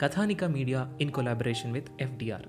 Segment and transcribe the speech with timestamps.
[0.00, 2.40] Kathanika Media in collaboration with FDR.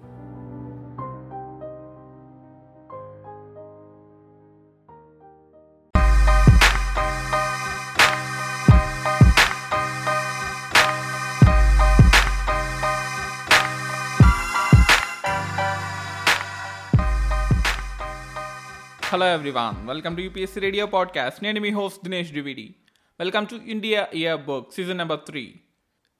[19.09, 21.41] Hello everyone, welcome to UPSC Radio Podcast.
[21.41, 22.75] Name me host Dinesh Dwivedi.
[23.19, 25.70] Welcome to India Yearbook Season Number 3.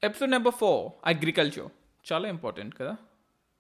[0.04, 1.68] Episode number four agriculture
[2.14, 2.96] చాలా important కదా?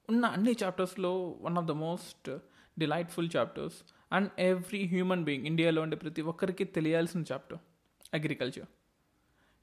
[0.10, 1.12] ఉన్న అన్ని చాప్టర్స్లో
[1.42, 2.38] one of the most
[2.80, 3.76] delightful chapters
[4.12, 7.58] and every human being ఇండియాలో ఉండే ప్రతి ఒక్కరికి తెలియాల్సిన chapter
[8.14, 8.68] agriculture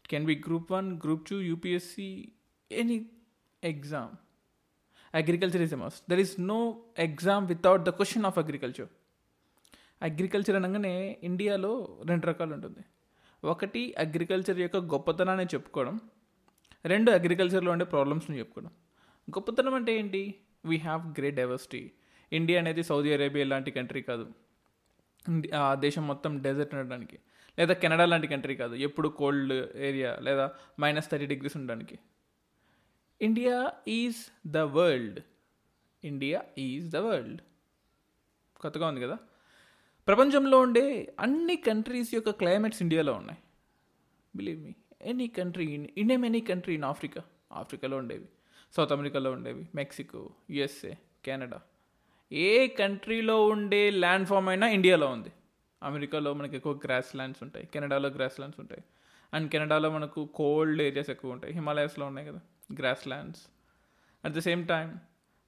[0.01, 2.33] it can be group one group two UPSC
[2.73, 3.11] any
[3.65, 4.15] exam
[5.15, 8.89] agriculture is a must there is no exam without the question of agriculture
[10.03, 12.81] agriculture అనగానే ఇండియాలో రెండు రకాలు ఉంటుంది.
[13.45, 16.01] ఒకటి అగ్రికల్చర్ యొక్క గొప్పతనాన్ని చెప్పుకోవడం
[16.85, 18.71] రెండు అగ్రికల్చర్లో ఉండే ప్రాబ్లమ్స్ని చెప్పుకోవడం
[19.31, 20.35] గొప్పతనం అంటే ఏంటి?
[20.65, 21.91] We have great diversity
[22.33, 24.33] India అనేది సౌదీ అరేబియా లాంటి కంట్రీ కాదు.
[25.57, 27.19] ఆ దేశం మొత్తం డెజర్ట్ ఉండడానికి.
[27.59, 28.75] లేదా కెనడా లాంటి కంట్రీ కాదు.
[28.75, 31.99] ఎప్పుడు కోల్డ్ ఏరియా లేదా మైనస్ థర్టీ డిగ్రీస్ ఉండడానికి.
[33.23, 35.21] India is the world
[36.05, 37.41] India is the world
[38.61, 39.19] కొత్తగా ఉంది కదా?
[40.09, 43.39] ప్రపంచంలో ఉండే అన్ని కంట్రీస్ యొక్క క్లైమేట్స్ ఇండియాలో ఉన్నాయి.
[44.37, 44.73] Believe me
[45.03, 47.23] any country in um any country in Africa
[47.53, 48.25] ఆఫ్రికాలో ఉండేవి.
[48.77, 49.69] సౌత్ అమెరికాలో ఉండేవి.
[49.75, 50.93] మెక్సికో యుఎస్ఏ
[51.25, 51.61] కెనడా
[52.33, 55.33] ఏ కంట్రీలో ఉండే ల్యాండ్ ఫామ్ అయినా ఇండియాలో ఉంది.
[55.83, 57.67] అమెరికాలో మనకి ఎక్కువ గ్రాస్ ల్యాండ్స్ ఉంటాయి.
[57.67, 58.85] కెనడాలో గ్రాస్ ల్యాండ్స్ ఉంటాయి.
[59.35, 61.55] అండ్ కెనడాలో మనకు కోల్డ్ ఏరియాస్ ఎక్కువ ఉంటాయి.
[61.55, 62.41] హిమాలయస్లో ఉన్నాయి కదా.
[62.79, 63.43] Grass lands
[64.25, 64.99] at the same time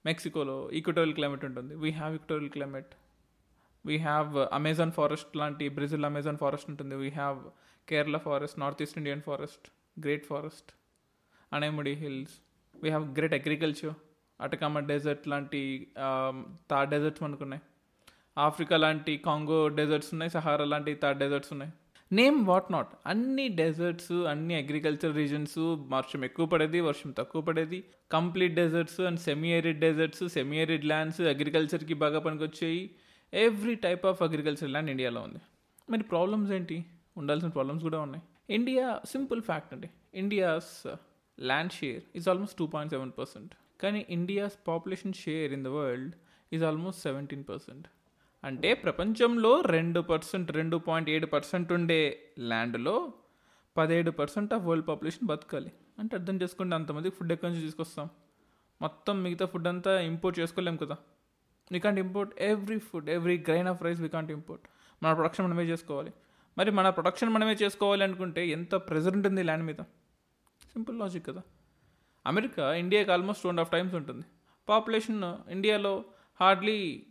[0.06, 1.74] మెక్సికోలో equatorial climate ఉంటుంది.
[1.74, 2.86] We have equatorial climate
[3.86, 6.94] we have Amazon forest లాంటి బ్రెజిల్ అమెజాన్ ఫారెస్ట్ ఉంటుంది.
[6.94, 7.38] We have
[7.88, 9.66] Kerala forest north east Indian forest
[10.00, 10.70] great forest
[11.52, 12.36] Anamudi hills
[12.82, 13.94] we have great agriculture
[14.40, 15.62] Atacama desert లాంటి
[16.70, 17.46] third deserts మనకు
[18.38, 20.30] Africa లాంటి Congo deserts ఉన్నాయి.
[20.30, 21.72] Sahara లాంటి third deserts ఉన్నాయి.
[22.12, 25.58] Name what not అన్ని deserts అన్ని agriculture regions
[25.94, 27.84] వర్షం ఎక్కువ పడేది వర్షం తక్కువ పడేది.
[28.12, 32.90] Complete deserts and semi arid deserts semi arid lands అగ్రికల్చర్కి బాగా పనికొచ్చాయి.
[33.34, 35.38] Every type of agriculture land ఇండియాలో ఉంది.
[35.90, 36.84] మరి ప్రాబ్లమ్స్ ఏంటి?
[37.16, 38.54] ఉండాల్సిన ప్రాబ్లమ్స్ కూడా ఉన్నాయి.
[38.54, 39.90] ఇండియా సింపుల్ ఫ్యాక్ట్ అండి.
[40.14, 40.96] India's
[41.40, 46.14] land share is almost two point seven percent కానీ India's population share in the world
[46.52, 47.86] is almost seventeen percent
[48.44, 53.12] అంటే ప్రపంచంలో రెండు పర్సెంట్ రెండు పాయింట్ ఏడు పర్సెంట్ ఉండే ల్యాండ్లో
[53.76, 55.72] పదిహేడు పర్సెంట్ ఆఫ్ వరల్డ్ పాపులేషన్ బతకాలి.
[55.98, 58.08] అంటే అర్థం చేసుకుంటే అంతమందికి ఫుడ్ ఎక్కడి నుంచి తీసుకొస్తాం?
[58.82, 60.96] మొత్తం మిగతా ఫుడ్ అంతా ఇంపోర్ట్ చేసుకోలేము కదా.
[61.72, 64.64] We can't import every food every grain of rice we can't import
[65.02, 66.12] మన ప్రొడక్షన్ మనమే చేసుకోవాలి.
[66.58, 69.80] మరి మన ప్రొడక్షన్ మనమే చేసుకోవాలి అనుకుంటే ఎంత ప్రెజర్ ఉంటుంది ల్యాండ్ మీద?
[70.72, 71.42] సింపుల్ లాజిక్ కదా.
[72.26, 74.24] అమెరికా ఇండియాకి almost two and half times ఉంటుంది.
[74.68, 76.04] పాపులేషన్ ఇండియాలో
[76.40, 77.06] హార్డ్లీ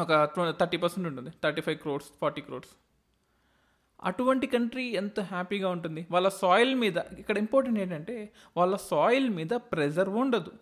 [0.00, 0.24] ఒక
[0.60, 1.30] థర్టీ పర్సెంట్ ఉంటుంది.
[1.44, 2.70] Thirty five crores forty crores
[4.02, 6.06] అటువంటి కంట్రీ ఎంత హ్యాపీగా ఉంటుంది?
[6.10, 10.52] వాళ్ళ సాయిల్ మీద ఇక్కడ ఇంపార్టెంట్ ఏంటంటే వాళ్ళ సాయిల్ మీద ప్రెజర్ ఉండదు.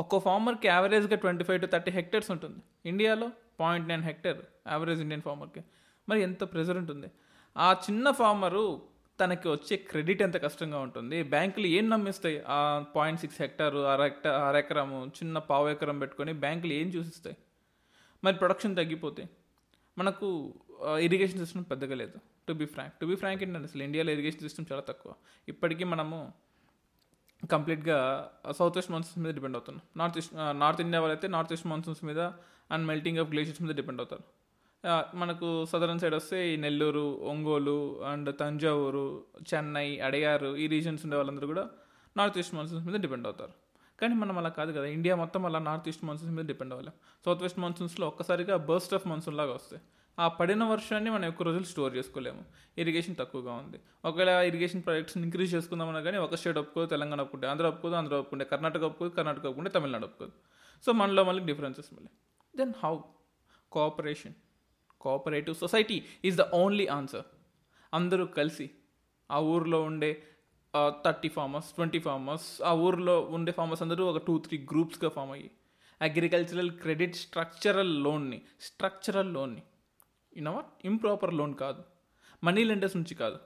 [0.00, 2.60] ఒక్కో ఫార్మర్కి యావరేజ్గా twenty five to thirty hectares ఉంటుంది.
[2.90, 3.28] ఇండియాలో
[3.60, 4.40] point nine hectare
[4.72, 5.62] average Indian ఫార్మర్కి.
[6.08, 7.08] మరి ఎంత ప్రెజర్ ఉంటుంది?
[7.56, 8.64] ఆ చిన్న ఫార్మరు
[9.20, 11.22] తనకి వచ్చే క్రెడిట్ ఎంత కష్టంగా ఉంటుంది?
[11.22, 12.38] బ్యాంకులు ఏం నమ్మిస్తాయి?
[12.56, 12.58] ఆ
[12.96, 17.36] పాయింట్ సిక్స్ హెక్టారు అర హెక్టర్ అర ఎకరము చిన్న పావు ఎకరం పెట్టుకొని బ్యాంకులు ఏం చూసిస్తాయి?
[18.24, 19.24] మరి ప్రొడక్షన్ తగ్గిపోతే
[19.98, 20.26] మనకు
[21.06, 22.16] ఇరిగేషన్ సిస్టమ్ పెద్దగా లేదు.
[22.48, 25.12] To be frank to be frank ఏంటంటే అసలు ఇండియాలో ఇరిగేషన్ సిస్టమ్ చాలా తక్కువ.
[25.48, 26.18] ఇప్పటికీ మనము
[27.52, 27.98] కంప్లీట్గా
[28.58, 29.82] సౌత్ వెస్ట్ మాన్సూన్స్ మీద డిపెండ్ అవుతున్నాం.
[29.96, 32.20] నార్త్ ఈస్ట్ నార్త్ ఇండియా వాళ్ళైతే నార్త్ ఈస్ట్ మాన్సూన్స్ మీద
[32.70, 34.24] అండ్ మెల్టింగ్ ఆఫ్ గ్లేషియర్స్ మీద డిపెండ్ అవుతారు.
[35.14, 41.46] మనకు సదరన్ సైడ్ వస్తే ఈ నెల్లూరు ఒంగోలు అండ్ తంజావూరు చెన్నై అడయారు ఈ రీజన్స్ ఉండే వాళ్ళందరూ
[41.46, 41.64] కూడా
[42.16, 43.54] నార్త్ ఈస్ట్ మాన్సూన్స్ మీద డిపెండ్ అవుతారు.
[44.00, 46.92] కానీ మనం అలా కాదు కదా ఇండియా మొత్తం అలా నార్త్ ఈస్ట్ మాన్సూన్స్ మీద డిపెండ్ అవ్వాలి.
[47.24, 49.82] సౌత్ వెస్ట్ మాన్సూన్స్లో ఒక్కసారిగా బర్స్ట్ ఆఫ్ మాన్సూన్ లాగా వస్తాయి.
[50.18, 52.42] ఆ పడిన వర్షాన్ని మనం ఎక్కువ రోజులు స్టోర్ చేసుకోలేము.
[52.78, 53.78] ఇరిగేషన్ తక్కువగా ఉంది.
[54.04, 58.44] ఒకవేళ ఇరిగేషన్ ప్రాజెక్ట్స్ని ఇంక్రీజ్ చేసుకుందామన్నా కానీ ఒక స్టేట్ ఒప్పుకోదు తెలంగాణ ఒప్పుకుంటే ఆంధ్ర ఒప్పుకోదు ఆంధ్ర ఒప్పుకుంటే
[58.52, 60.32] కర్ణాటక ఒప్పుకోదు కర్ణాటక ఒప్పుకుంటే తమిళనాడు ఒప్పుకోదు.
[60.84, 62.10] సో మనలో మళ్ళీ డిఫరెన్సెస్ మళ్ళీ.
[62.54, 62.94] Then how
[63.72, 64.34] cooperation
[65.00, 67.26] cooperative society is the only answer
[67.92, 68.66] అందరూ కలిసి
[69.30, 70.10] ఆ ఊర్లో ఉండే
[71.04, 75.50] థర్టీ ఫార్మర్స్ ట్వంటీ ఫార్మర్స్ ఆ ఊర్లో ఉండే ఫార్మర్స్ అందరూ ఒక టూ త్రీ గ్రూప్స్గా ఫామ్ అయ్యి
[76.00, 79.62] అగ్రికల్చరల్ క్రెడిట్ స్ట్రక్చరల్ లోన్ని స్ట్రక్చరల్ లోన్ని
[80.36, 81.82] యూనో ఇంప్రాపర్ లోన్ కాదు.
[82.44, 83.38] మనీ లెండర్స్ నుంచి కాదు.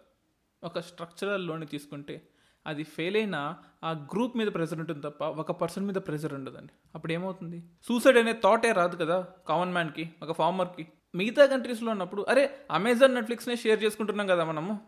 [0.64, 2.28] ఒక స్ట్రక్చరల్ లోన్ తీసుకుంటే
[2.66, 6.72] అది ఫెయిల్ అయినా ఆ గ్రూప్ మీద ప్రెజర్ ఉంటుంది తప్ప ఒక పర్సన్ మీద ప్రెజర్ ఉండదండి.
[6.94, 7.62] అప్పుడు ఏమవుతుంది?
[7.88, 13.56] సూసైడ్ అనే థాటే రాదు కదా కామన్ మ్యాన్కి ఒక ఫార్మర్కి మిగతా కంట్రీస్లో ఉన్నప్పుడు అరే అమెజాన్ నెట్ఫ్లిక్స్నే
[13.56, 14.80] షేర్ చేసుకుంటున్నాం కదా మనము.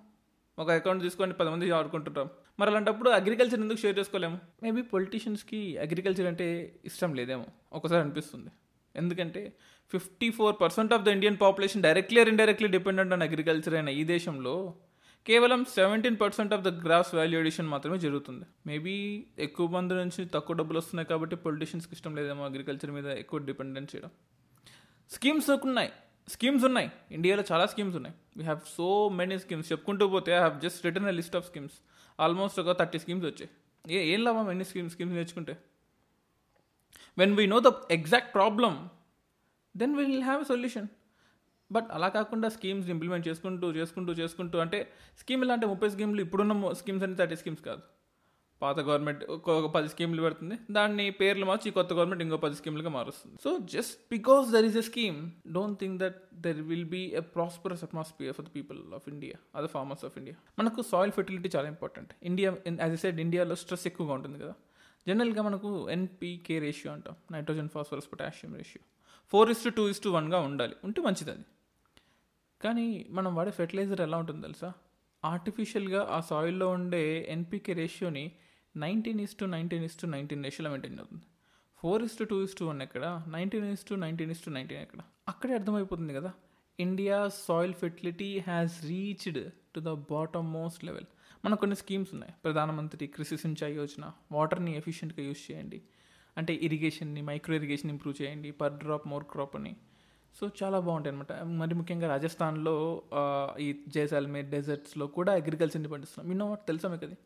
[0.58, 2.30] ఒక అకౌంట్ తీసుకొని పది మంది ఆడుకుంటుంటాం.
[2.60, 4.38] మరి అలాంటప్పుడు అగ్రికల్చర్ ఎందుకు షేర్ చేసుకోలేము?
[4.62, 7.46] మేబీ పొలిటీషియన్స్కి అగ్రికల్చర్ అంటే ఇష్టం లేదేమో.
[7.72, 8.50] ఒకసారి అనిపిస్తుంది.
[8.96, 9.56] ఎందుకంటే
[9.90, 14.04] fifty four percent of the Indian population directly or indirectly dependent on agriculture అయిన ఈ
[14.04, 14.74] దేశంలో
[15.26, 18.44] కేవలం seventeen percent of the gross value addition మాత్రమే జరుగుతుంది.
[18.66, 23.96] మేబీ ఎక్కువ మంది నుంచి తక్కువ డబ్బులు వస్తున్నాయి కాబట్టి పొలిటీషియన్స్కి ఇష్టం లేదేమో అగ్రికల్చర్ మీద ఎక్కువ డిపెండెంట్
[23.96, 24.10] చేయడం.
[25.10, 25.90] స్కీమ్స్ ఉన్నాయి.
[26.28, 26.92] స్కీమ్స్ ఉన్నాయి.
[27.10, 28.14] ఇండియాలో చాలా స్కీమ్స్ ఉన్నాయి.
[28.36, 31.74] We have so many schemes చెప్పుకుంటూ పోతే I have just written a list of schemes
[32.20, 33.50] almost ఒక థర్టీ స్కీమ్స్ వచ్చాయి.
[33.94, 35.56] ఏ ఏం లాభం ఎన్ని స్కీమ్స్ స్కీమ్స్ నేర్చుకుంటే?
[37.18, 38.76] When we know the exact problem
[39.76, 40.88] then will have a solution
[41.70, 44.78] but అలా కాకుండా స్కీమ్స్ ఇంప్లిమెంట్ చేసుకుంటూ చేసుకుంటూ చేసుకుంటూ అంటే
[45.18, 47.82] స్కీమ్ ఎలా అంటే ముప్పై స్కీమ్లు ఇప్పుడున్న స్కీమ్స్ అంటే థర్టీ స్కీమ్స్ కాదు.
[48.62, 50.56] పాత గవర్నమెంట్ ఒక పది స్కీమ్లు పెడుతుంది.
[50.70, 53.36] దాన్ని పేర్లు మార్చి కొత్త గవర్నమెంట్ ఇంకో పది స్కీమ్లుగా మారుస్తుంది.
[53.44, 57.84] So just because there is a scheme don't think that there will be a prosperous
[57.84, 62.12] atmosphere for the people of India other farmers of India మనకు సాయిల్ ఫెర్టిలిటీ చాలా important
[62.22, 64.54] India as a side ఇండియాలో stress ఎక్కువగా ఉంటుంది కదా.
[65.08, 67.16] జనరల్గా మనకు NPK ratio అంటాం.
[67.32, 68.84] Nitrogen phosphorus potassium ratio
[69.32, 70.76] four is to two is to వన్గా ఉండాలి.
[70.84, 71.44] ఉంటే మంచిది అది
[72.62, 74.72] కానీ మనం వాడే ఫెర్టిలైజర్ ఎలా ఉంటుంది తెలుసా?
[75.24, 78.32] ఆర్టిఫిషియల్గా ఆ సాయిల్లో ఉండే NPK రేషియోని
[78.76, 81.22] nineteen is to nineteen is to nineteen రేషియోలో మెయింటైన్ అవుతుంది.
[81.76, 83.24] Four is to two is to one ఎక్కడ?
[83.28, 84.98] Nineteen is to nineteen is to nineteen ఎక్కడ?
[85.28, 86.32] అక్కడే అర్థమైపోతుంది కదా.
[86.80, 91.04] India soil fertility has reached to the bottom most level
[91.44, 92.32] మనకు కొన్ని schemes ఉన్నాయి.
[92.44, 95.78] ప్రధానమంత్రి కృషి సించాయి యోజన వాటర్ని ఎఫిషియెంట్గా యూజ్ చేయండి.
[96.36, 99.72] అంటే ఇరిగేషన్ని మైక్రో ఇరిగేషన్ ఇంప్రూవ్ చేయండి పర్ డ్రాప్ మోర్ క్రాప్ అని.
[100.38, 102.74] సో చాలా బాగుంటాయి అనమాట మరి ముఖ్యంగా రాజస్థాన్లో
[103.64, 106.28] ఈ జైసాల్మేర్ డెజర్ట్స్లో కూడా అగ్రికల్చర్ని పండిస్తున్నాం.
[106.32, 107.16] విన్నో వాట్ తెలుసా మీకు అది?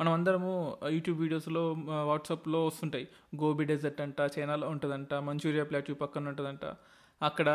[0.00, 0.52] మనం అందరము
[0.96, 1.62] యూట్యూబ్ వీడియోస్లో
[2.10, 3.06] వాట్సాప్లో వస్తుంటాయి.
[3.42, 6.64] గోబీ డెజర్ట్ అంట చైనాలో ఉంటుందంట మంచూరియా ప్లాట్యూ పక్కన ఉంటుందంట.
[7.22, 7.48] అక్కడ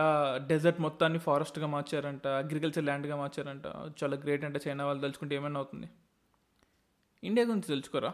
[0.47, 3.65] డెజర్ట్ మొత్తాన్ని ఫారెస్ట్గా మార్చారంట అగ్రికల్చర్ ల్యాండ్గా మార్చారంట.
[4.03, 5.89] చాలా గ్రేట్ అంటే చైనా వాళ్ళు తలుచుకుంటే ఏమైనా అవుతుంది?
[7.23, 8.13] ఇండియా గురించి తెలుసుకోరా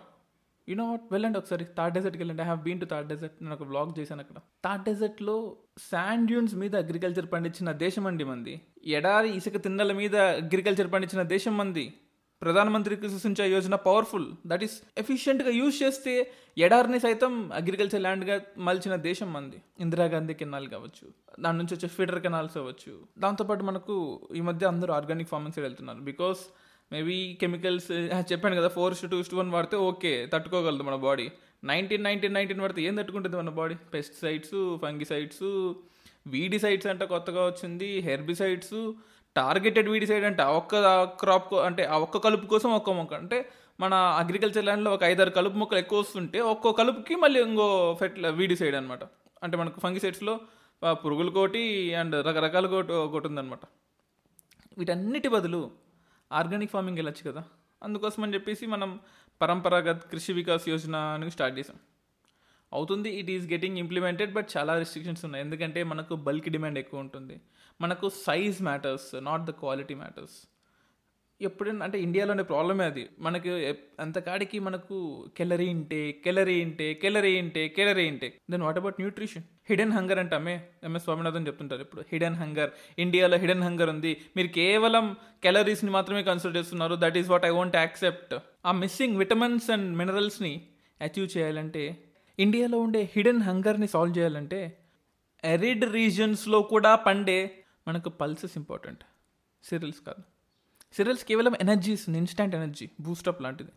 [0.69, 1.65] యూనో వాట్ వెళ్ళండి ఒకసారి.
[1.65, 2.43] థర్డ్ డెజర్ట్కి వెళ్ళండి.
[2.43, 4.35] I have been to third desert నేను ఒక బ్లాగ్ చేశాను అక్కడ.
[4.65, 5.57] థర్డ్ డెజర్ట్లో
[5.91, 8.61] శాండ్ డ్యూన్స్ మీద అగ్రికల్చర్ పండించిన దేశం అండి మంది.
[8.85, 11.93] ఎడారి ఇసుక తిన్నెల మీద అగ్రికల్చర్ పండించిన దేశం మంది.
[12.41, 19.33] Pradhan Mantri Krishi Yojana powerful that is ఎఫిషియెంట్గా use చేస్తే ఎడారిని సైతం అగ్రికల్చర్ ల్యాండ్గా మలిచిన దేశం
[19.33, 21.05] మంది ఇందిరాగాంధీ కెనాల్ కావచ్చు
[21.39, 25.99] దాని నుంచి వచ్చే ఫీడర్ కెనాల్స్ అవ్వచ్చు దాంతోపాటు మనకు ఈ మధ్య అందరూ ఆర్గానిక్ ఫార్మింగ్ సైడ్ వెళ్తున్నారు.
[25.99, 26.39] బికాస్
[26.91, 27.91] మేబీ కెమికల్స్
[28.31, 31.31] చెప్పాను కదా four two is to one వాడితే ఓకే తట్టుకోగలదు మన బాడీ
[31.63, 35.73] నైన్టీన్ నైన్టీన్ నైన్టీన్ పడితే ఏం తట్టుకుంటుంది మన బాడీ పెస్టిసైడ్స్ ఫంగిసైడ్స్
[36.27, 38.93] వీడిసైడ్స్ అంటే కొత్తగా వచ్చింది హెర్బిసైడ్స్
[39.39, 40.75] టార్గెటెడ్ వీడిసైడ్ అంటే ఆ ఒక్క
[41.21, 43.13] క్రాప్ అంటే ఆ ఒక్క కలుపు కోసం ఒక్క మొక్క.
[43.21, 43.39] అంటే
[43.79, 47.67] మన అగ్రికల్చర్ ల్యాండ్లో ఒక ఐదారు కలుపు మొక్కలు ఎక్కువ వస్తుంటే ఒక్కో కలుపుకి మళ్ళీ ఇంకో
[47.99, 49.03] ఫెర్టిల వీడిసైడ్ అనమాట
[49.43, 50.35] అంటే మనకు ఫంగిసైడ్స్లో
[50.91, 51.63] పురుగుల కోటి
[51.99, 53.63] అండ్ రకరకాల కోటి ఒకటి ఉందన్నమాట.
[54.77, 55.61] వీటన్నిటి బదులు
[56.31, 57.43] ఆర్గానిక్ ఫార్మింగ్ వెళ్ళొచ్చు కదా.
[57.83, 58.91] అందుకోసం అని చెప్పేసి మనం
[59.41, 61.77] పరంపరాగత్ కృషి వికాస్ యోజన అని స్టార్ట్ చేసాం.
[62.73, 65.43] అవుతుంది it is getting implemented but చాలా రిస్ట్రిక్షన్స్ ఉన్నాయి.
[65.45, 67.37] ఎందుకంటే మనకు బల్క్ డిమాండ్ ఎక్కువ ఉంటుంది.
[67.81, 70.37] మనకు size matters not the quality matters
[71.41, 73.09] ఎప్పుడైనా అంటే ఇండియాలోనే ప్రాబ్లమే అది.
[73.19, 73.49] మనకు
[73.99, 74.95] అంతకాడికి మనకు
[75.37, 80.55] కెలరీ ఇంటే కెలరీ ఇంటే కెలరీ ఇంటే కెలరీ ఇంటే then what about nutrition hidden hunger అంటామే
[80.83, 82.03] MS Swaminathan చెప్తుంటారు ఇప్పుడు.
[82.11, 84.17] హిడెన్ హంగర్ ఇండియాలో హిడెన్ హంగర్ ఉంది.
[84.37, 86.95] మీరు కేవలం కెలరీస్ని మాత్రమే కన్సిడర్ చేస్తున్నారు.
[86.95, 90.67] That is what I want accept ఆ మిస్సింగ్ విటమిన్స్ అండ్ మినరల్స్ని
[91.01, 91.83] అచీవ్ చేయాలంటే
[92.39, 94.77] ఇండియాలో ఉండే హిడెన్ హంగర్ని సాల్వ్ చేయాలంటే
[95.43, 99.03] ఎరిడ్ రీజన్స్లో కూడా పండే మనకు పల్సెస్ ఇంపార్టెంట్.
[99.63, 100.23] సిరియల్స్ కాదు.
[100.93, 103.71] సిరియల్స్ కేవలం ఎనర్జీ ఇస్తుంది ఇన్స్టాంట్ ఎనర్జీ బూస్టప్ లాంటిది.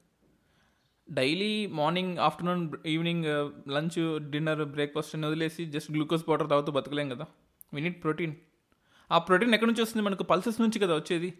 [1.10, 3.24] Daily morning afternoon evening
[3.68, 7.26] lunch dinner breakfast అని వదిలేసి జస్ట్ గ్లూకోజ్ పౌడర్ తాగుతూ బతకలేం కదా.
[7.74, 8.34] వీ నీట్ ప్రోటీన్
[9.12, 10.06] ఆ ప్రోటీన్ ఎక్కడి నుంచి వస్తుంది?
[10.06, 11.38] మనకు పల్సెస్ నుంచి కదా వచ్చేది.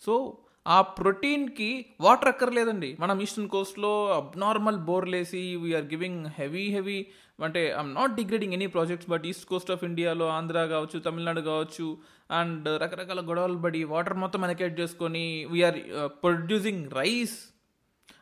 [0.00, 1.68] సో ఆ ప్రోటీన్కి
[2.00, 2.88] వాటర్ అక్కర్లేదండి.
[3.00, 6.98] మనం ఈస్టర్న్ కోస్ట్లో అబ్నార్మల్ బోర్లేసి వీఆర్ గివింగ్ హెవీ హెవీ
[7.38, 11.86] అంటే I'm not degrading any projects but east coast of ఇండియాలో ఆంధ్ర కావచ్చు తమిళనాడు కావచ్చు
[12.30, 15.78] అండ్ రకరకాల గొడవలు పడి వాటర్ మొత్తం అలకేట్ చేసుకొని we're
[16.24, 17.36] producing rice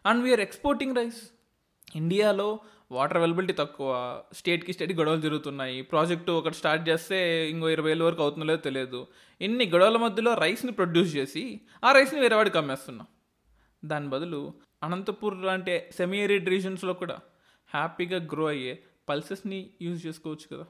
[0.06, 1.22] and we're exporting rice
[1.96, 2.48] ఇండియాలో
[2.94, 3.90] వాటర్ అవైలబిలిటీ తక్కువ
[4.32, 7.18] స్టేట్కి స్టేట్ గొడవలు జరుగుతున్నాయి ప్రాజెక్టు ఒకటి స్టార్ట్ చేస్తే
[7.50, 9.00] ఇంకో ఇరవై వేల వరకు అవుతుందో లేదో తెలియదు.
[9.40, 13.06] ఇన్ని గొడవల మధ్యలో రైస్ని ప్రొడ్యూస్ చేసి ఆ రైస్ని వేరే వాడికి అమ్మేస్తున్నాం.
[13.84, 17.16] దాని బదులు అనంతపూర్ లాంటి సెమీ ఏరిడ్ రీజన్స్లో కూడా
[17.68, 18.74] హ్యాపీగా గ్రో అయ్యే
[19.08, 20.66] పల్సెస్ని యూజ్ చేసుకోవచ్చు కదా.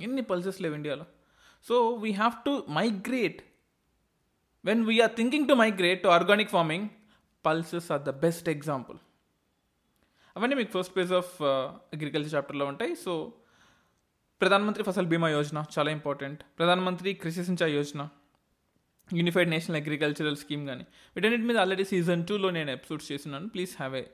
[0.00, 1.06] ఎన్ని పల్సెస్ లేవు ఇండియాలో.
[1.68, 3.40] So we have to migrate
[4.64, 6.88] when we're thinking to migrate to organic farming
[7.46, 8.98] pulses are the best example
[10.40, 11.32] అవన్నీ మీకు ఫస్ట్ పేజ్ ఆఫ్
[11.94, 12.92] అగ్రికల్చర్ చాప్టర్లో ఉంటాయి.
[13.04, 13.12] సో
[14.40, 18.02] ప్రధానమంత్రి ఫసల్ బీమా యోజన చాలా important Pradhanmantri Krishi Sinchayee Yojana
[19.18, 23.46] unified national agricultural scheme కానీ వీటన్నిటి మీద ఆల్రెడీ సీజన్ టూలో నేను ఎపిసోడ్స్ చేస్తున్నాను.
[23.54, 24.04] Please have a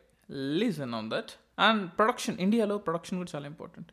[0.60, 1.32] listen on that
[1.66, 3.90] and production ఇండియాలో ప్రొడక్షన్ కూడా చాలా ఇంపార్టెంట్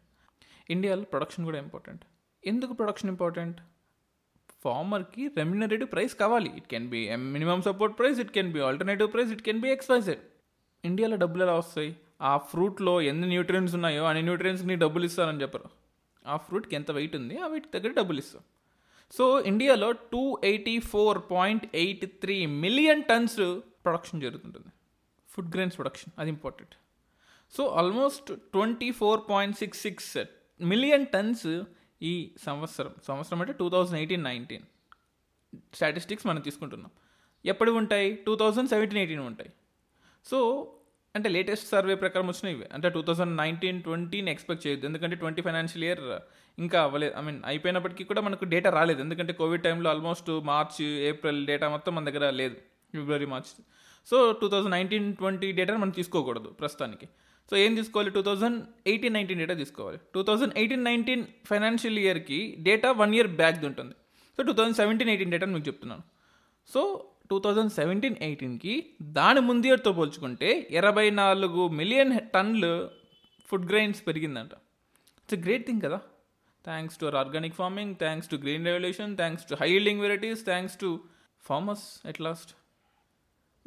[0.75, 2.03] ఇండియాలో ప్రొడక్షన్ కూడా ఇంపార్టెంట్
[2.43, 3.59] ఎందుకు ప్రొడక్షన్ ఇంపార్టెంట్
[4.65, 6.51] ఫార్మర్కి రెమ్యునరేటివ్ ప్రైస్ కావాలి.
[6.59, 7.01] It can be
[7.35, 10.23] minimum support price it can be alternative price it can be XYZ
[10.83, 11.91] ఇండియాలో డబ్బులు ఎలా వస్తాయి?
[12.23, 15.69] ఆ ఫ్రూట్లో ఎన్ని న్యూట్రియన్స్ ఉన్నాయో అన్ని న్యూట్రియన్స్కి నీ డబ్బులు ఇస్తారని చెప్పరు.
[16.27, 18.41] ఆ ఫ్రూట్కి ఎంత వెయిట్ ఉంది ఆ వెయిట్ దగ్గర డబ్బులు ఇస్తాం
[19.11, 24.67] సో ఇండియాలో two eighty four point eight three million tons production జరుగుతుంటుంది.
[25.29, 26.75] ఫుడ్ గ్రెయిన్స్ ప్రొడక్షన్ అది important
[27.57, 30.17] so almost twenty four point six six
[30.61, 31.63] million tons
[32.01, 32.95] ఈ సంవత్సరం.
[33.07, 34.63] సంవత్సరం అంటే two thousand eighteen nineteen
[35.73, 36.91] statistics మనం తీసుకుంటున్నాం.
[37.45, 38.15] ఎప్పటి ఉంటాయి?
[38.15, 39.53] టూ థౌజండ్ సెవెంటీన్ ఎయిటీన్ ఉంటాయి.
[40.25, 40.39] సో
[41.15, 42.65] అంటే లేటెస్ట్ సర్వే ప్రకారం వచ్చినవి.
[42.73, 44.85] అంటే టూ థౌజండ్ నైన్టీన్ ట్వంటీని ఎక్స్పెక్ట్ చేయొద్దు.
[44.85, 45.99] ఎందుకంటే ట్వంటీ ఫైనాన్షియల్ ఇయర్
[46.59, 47.13] ఇంకా అవ్వలేదు.
[47.17, 49.01] ఐ మీన్ అయిపోయినప్పటికీ కూడా మనకు డేటా రాలేదు.
[49.01, 52.55] ఎందుకంటే కోవిడ్ టైంలో ఆల్మోస్ట్ మార్చ్ ఏప్రిల్ డేటా మొత్తం మన దగ్గర లేదు.
[52.95, 53.61] February March
[54.09, 57.05] so two thousand nineteen twenty data మనం తీసుకోకూడదు ప్రస్తుతానికి.
[57.49, 58.11] సో ఏం తీసుకోవాలి?
[58.11, 59.99] Two thousand eighteen nineteen data తీసుకోవాలి.
[60.15, 63.95] Two thousand eighteen nineteen financial ఇయర్కి డేటా వన్ ఇయర్ బ్యాక్ది ఉంటుంది.
[64.37, 66.03] So two thousand seventeen eighteen data మీకు చెప్తున్నాను.
[66.73, 72.89] సో టూ థౌజండ్ సెవెంటీన్ ఎయిటీన్కి దాని ముందు ఇయర్తో పోల్చుకుంటే ఇరవై నాలుగు మిలియన్ టన్లు
[73.47, 74.51] ఫుడ్ గ్రెయిన్స్ పెరిగిందంట.
[75.23, 75.99] ఇట్స్ గ్రేట్ థింగ్ కదా.
[76.65, 80.99] Thanks to organic farming thanks to green revolution thanks to high yielding varieties thanks to
[81.43, 82.51] farmers at last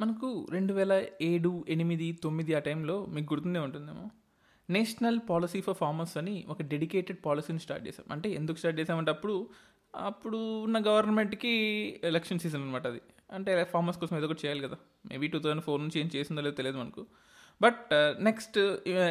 [0.01, 4.09] మనకు రెండు వేల ఏడు ఎనిమిది తొమ్మిది ఆ టైంలో మీకు గుర్తుండే ఉంటుందేమో.
[4.69, 9.49] నేషనల్ పాలసీ ఫర్ ఫార్మర్స్ అని ఒక డెడికేటెడ్ పాలసీని స్టార్ట్ చేసాం అంటే ఎందుకు స్టార్ట్ చేసామంటే అప్పుడు
[9.95, 11.53] అప్పుడు ఉన్న గవర్నమెంట్కి
[12.03, 13.01] ఎలక్షన్ సీజన్ అనమాట అది.
[13.33, 14.77] అంటే ఫార్మర్స్ కోసం ఏదో ఒకటి చేయాలి కదా.
[15.05, 17.05] మేబీ టూ థౌసండ్ ఫోర్ నుంచి ఏం చేసిందో లేదో తెలియదు మనకు.
[17.61, 18.57] బట్ నెక్స్ట్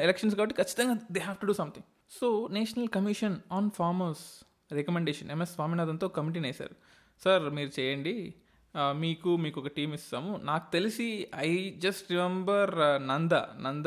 [0.05, 4.27] ఎలక్షన్స్ కాబట్టి ఖచ్చితంగా they have to do something so national commission on farmers
[4.73, 6.77] recommendation MS స్వామినాథన్తో కమిటీని వేశారు
[7.25, 8.35] సార్ మీరు చేయండి.
[8.75, 10.41] Uh, మీకు మీకు ఒక టీం ఇస్తాము.
[10.43, 12.71] నాకు తెలిసి I just remember
[13.07, 13.87] Nanda Nanda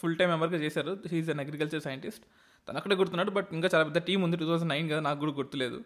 [0.00, 0.98] full time మెంబర్గా చేశారు.
[1.10, 2.24] హీఈస్ అన్ అగ్రికల్చర్ సైంటిస్ట్
[2.68, 4.36] తను అక్కడే గుర్తున్నాడు బట్ ఇంకా చాలా పెద్ద టీం ఉంది.
[4.36, 5.78] టూ థౌసండ్ నైన్ కదా నాకు కూడా గుర్తులేదు.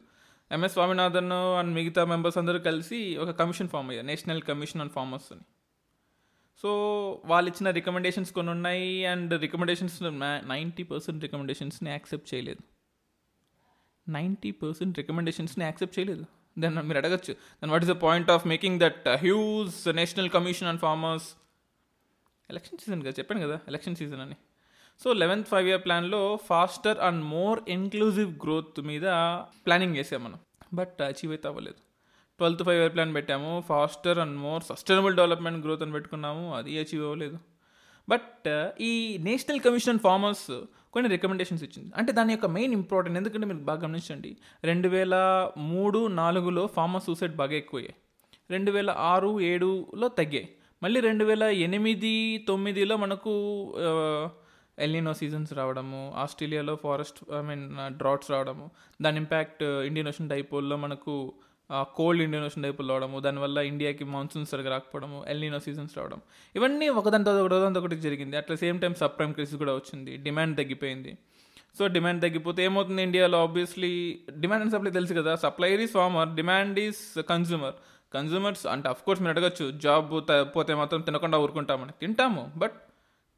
[0.51, 4.07] ఎంఎస్ స్వామినాథన్ అండ్ మిగతా మెంబర్స్ అందరూ కలిసి ఒక కమిషన్ ఫామ్ అయ్యారు.
[4.07, 5.41] నేషనల్ కమిషన్ ఆన్ ఫార్మర్స్ అని.
[6.63, 6.71] సో
[7.25, 9.99] వాళ్ళు ఇచ్చిన రికమెండేషన్స్ కొన్ని ఉన్నాయి అండ్ రికమెండేషన్స్
[10.49, 12.63] నైంటీ పర్సెంట్ రికమెండేషన్స్ని యాక్సెప్ట్ చేయలేదు.
[14.11, 16.25] నైంటీ పర్సెంట్ రికమెండేషన్స్ని యాక్సెప్ట్ చేయలేదు.
[16.59, 17.35] దెన్ మీరు అడగచ్చు.
[17.35, 21.29] Then what is the point of making that huge national commission on farmers
[22.51, 24.37] election season కదా చెప్పాను కదా ఎలక్షన్ సీజన్ అని.
[25.03, 29.03] సో లెవెన్త్ ఫైవ్ ఇయర్ ప్లాన్లో faster and more inclusive growth మీద
[29.67, 30.39] ప్లానింగ్ చేసాం మనం.
[30.75, 31.81] బట్ అచీవ్ అయితే అవ్వలేదు.
[32.39, 33.65] ట్వెల్త్ ఫైవ్ ఇయర్ ప్లాన్ పెట్టాము.
[33.69, 36.55] Faster and more sustainable development growth అని పెట్టుకున్నాము.
[36.55, 37.39] అది అచీవ్ అవ్వలేదు.
[38.09, 38.49] బట్
[38.81, 40.47] ఈ నేషనల్ కమిషన్ ఫార్మర్స్
[40.93, 41.93] కొన్ని రికమెండేషన్స్ ఇచ్చింది.
[41.97, 45.15] అంటే దాని యొక్క మెయిన్ ఇంపార్టెంట్ ఎందుకంటే మీరు బాగా గమనించండి రెండు వేల
[45.57, 47.95] మూడు నాలుగులో ఫార్మర్ సూసైడ్ బాగా ఎక్కువయ్యాయి.
[48.51, 50.49] రెండు వేల ఆరు ఏడులో తగ్గాయి.
[50.83, 53.35] మళ్ళీ రెండు వేల ఎనిమిది తొమ్మిదిలో మనకు
[54.79, 58.71] ఎల్నినో సీజన్స్ రావడము ఆస్ట్రేలియాలో ఫారెస్ట్ ఐ మీన్ డ్రాట్స్ రావడము
[59.03, 61.33] దాని ఇంపాక్ట్ ఇండియన్ ఓషన్ డైపోల్లో మనకు
[61.73, 66.21] కోల్డ్ ఇండియన్ ఓషన్ డైపోల్ రావడము దానివల్ల ఇండియాకి మాన్సూన్ సరిగ్గా రాకపోవడము ఎల్నినో సీజన్స్ రావడం.
[66.57, 68.37] ఇవన్నీ ఒకదాంతో ఒకటి ఒకటి జరిగింది.
[68.37, 70.17] అట్లా same time sub prime crisis కూడా వచ్చింది.
[70.17, 71.19] డిమాండ్ తగ్గిపోయింది.
[71.79, 73.43] సో డిమాండ్ తగ్గిపోతే ఏమవుతుంది ఇండియాలో?
[73.43, 75.37] ఆబ్వియస్లీ డిమాండ్ అండ్ సప్లై తెలుసు కదా?
[75.37, 77.75] Supplier is farmer demand is consumer
[78.15, 80.11] consumers అంటే అఫ్ కోర్స్ మీరు అడగచ్చు జాబ్
[80.57, 81.93] పోతే మాత్రం తినకుండా ఊరుకుంటామని.
[82.01, 82.73] తింటాము బట్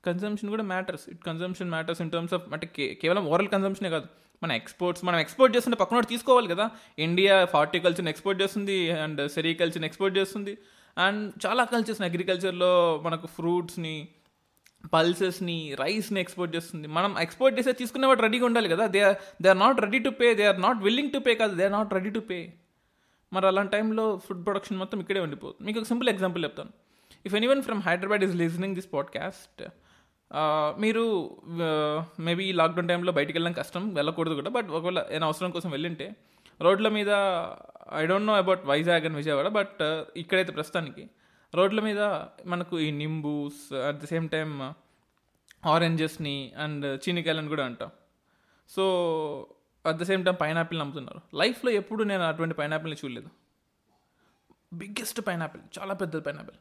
[0.07, 4.07] కన్సంప్షన్ కూడా matters it consumption matters in terms of అంటే కేవలం ఓరల్ కన్సంప్షనే కాదు.
[4.43, 6.71] మన ఎక్స్పోర్ట్స్ మనం ఎక్స్పోర్ట్ చేస్తుంటే పక్కన తీసుకోవాలి కదా.
[6.99, 10.59] ఇండియా హార్టికల్చర్ని ఎక్స్పోర్ట్ చేస్తుంది అండ్ సెరికల్చర్ని ఎక్స్పోర్ట్ చేస్తుంది.
[10.99, 14.09] అండ్ చాలా కల్చర్స్ని అగ్రికల్చర్లో మనకు ఫ్రూట్స్ని
[14.93, 16.89] పల్సెస్ని రైస్ని ఎక్స్పోర్ట్ చేస్తుంది.
[16.89, 18.87] మనం ఎక్స్పోర్ట్ చేసే తీసుకునేవాడు రెడీగా ఉండాలి కదా.
[18.87, 21.55] They are they are not ready to pay they are not willing to pay కాదు.
[21.55, 22.53] They are not ready to pay
[23.33, 25.67] మరి అలాంటి టైంలో ఫుడ్ ప్రొడక్షన్ మొత్తం ఇక్కడే ఉండిపోతుంది.
[25.67, 26.71] మీకు ఒక సింపుల్ ఎగ్జాంపుల్ చెప్తాను.
[27.27, 29.65] If anyone from Hyderabad is listening this podcast
[30.85, 31.02] మీరు
[32.26, 34.50] మేబీ ఈ లాక్డౌన్ టైంలో బయటికి వెళ్ళడం కష్టం వెళ్ళకూడదు కూడా.
[34.56, 36.06] బట్ ఒకవేళ ఏదైనా అవసరం కోసం వెళ్ళింటే
[36.61, 37.11] రోడ్ల మీద
[38.00, 39.83] I don't know about Vizag and Vijayawada but
[40.23, 41.04] ఇక్కడైతే ప్రస్తుతానికి
[41.54, 42.00] రోడ్ల మీద
[42.47, 44.50] మనకు ఈ నింబూస్ అట్ ద సేమ్ టైం
[45.75, 47.90] ఆరెంజెస్ని అండ్ చీనికాయలని కూడా అంటాం.
[48.71, 48.85] So
[49.85, 53.30] at the same time పైనాపిల్ని అమ్ముతున్నారు లైఫ్లో ఎప్పుడు నేను అటువంటి పైనాపిల్ని చూడలేదు.
[54.75, 56.59] బిగ్గెస్ట్ పైనాపిల్ చాలా పెద్ద pineapple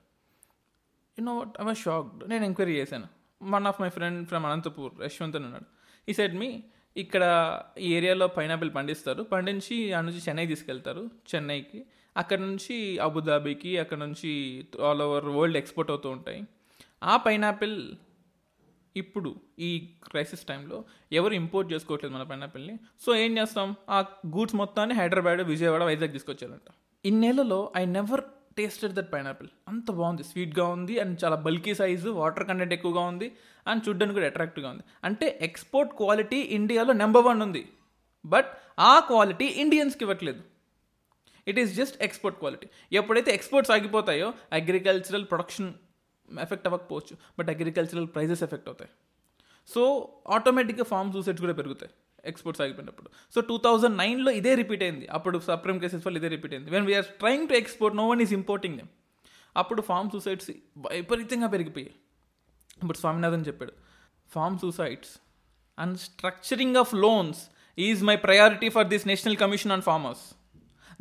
[1.18, 3.08] you know what I was shocked నేను ఎంక్వైరీ చేశాను.
[3.44, 5.66] One of my friend from Anantapur Yashwant అని ఉన్నాడు.
[6.10, 6.64] ఈ సైడ్ మీ
[6.98, 9.24] ఇక్కడ ఈ ఏరియాలో పైనాపిల్ పండిస్తారు.
[9.24, 11.86] పండించి ఆ నుంచి చెన్నై తీసుకెళ్తారు చెన్నైకి.
[12.18, 16.44] అక్కడ నుంచి అబుదాబీకి అక్కడ నుంచి ఆల్ ఓవర్ వరల్డ్ ఎక్స్పోర్ట్ అవుతూ ఉంటాయి.
[17.04, 17.96] ఆ పైనాపిల్
[18.98, 23.76] ఇప్పుడు ఈ క్రైసిస్ టైంలో ఎవరు ఇంపోర్ట్ చేసుకోవట్లేదు మన పైనాపిల్ని సో ఏం చేస్తాం?
[23.90, 26.72] ఆ గూడ్స్ మొత్తాన్ని హైదరాబాద్ విజయవాడ వైజాగ్ తీసుకొచ్చారంట.
[27.06, 28.22] ఇన్నేళ్ళలో I never
[28.58, 30.24] tasted that pineapple అంత బాగుంది.
[30.24, 33.36] స్వీట్గా ఉంది అండ్ చాలా బల్కీ సైజు వాటర్ కంటెంట్ ఎక్కువగా ఉంది
[33.68, 34.84] అండ్ చూడ్డానికి కూడా అట్రాక్టివ్గా ఉంది.
[35.04, 37.70] అంటే ఎక్స్పోర్ట్ క్వాలిటీ ఇండియాలో నెంబర్ వన్ ఉంది.
[38.26, 38.46] బట్
[38.80, 40.42] ఆ క్వాలిటీ ఇండియన్స్కి ఇవ్వట్లేదు.
[41.48, 45.74] It is just export quality ఎప్పుడైతే ఎక్స్పోర్ట్స్ ఆగిపోతాయో అగ్రికల్చరల్ ప్రొడక్షన్
[46.40, 47.18] ఎఫెక్ట్ అవ్వకపోవచ్చు.
[47.40, 48.92] బట్ అగ్రికల్చరల్ ప్రైజెస్ ఎఫెక్ట్ అవుతాయి.
[49.74, 51.92] సో ఆటోమేటిక్గా ఫార్మ్ సూసైడ్స్ కూడా పెరుగుతాయి.
[52.26, 53.10] ఎక్స్పోర్ట్స్ ఆగిపోయినప్పుడు.
[53.36, 55.08] సో టూ థౌజండ్ నైన్లో ఇదే రిపీట్ అయింది.
[55.08, 56.70] అప్పుడు సప్రీం కేసెస్ వల్ల ఇదే రిపీట్ అయింది.
[56.70, 58.88] When we're trying to export no one is importing them
[59.58, 61.94] అప్పుడు ఫార్మ్ సూసైడ్స్ వైపరీతంగా పెరిగిపోయాయి.
[62.84, 63.74] ఇప్పుడు స్వామినాథన్ చెప్పాడు
[64.30, 65.20] farm suicides
[65.80, 67.40] and structuring of loans
[67.80, 70.36] is my priority for this national commission on farmers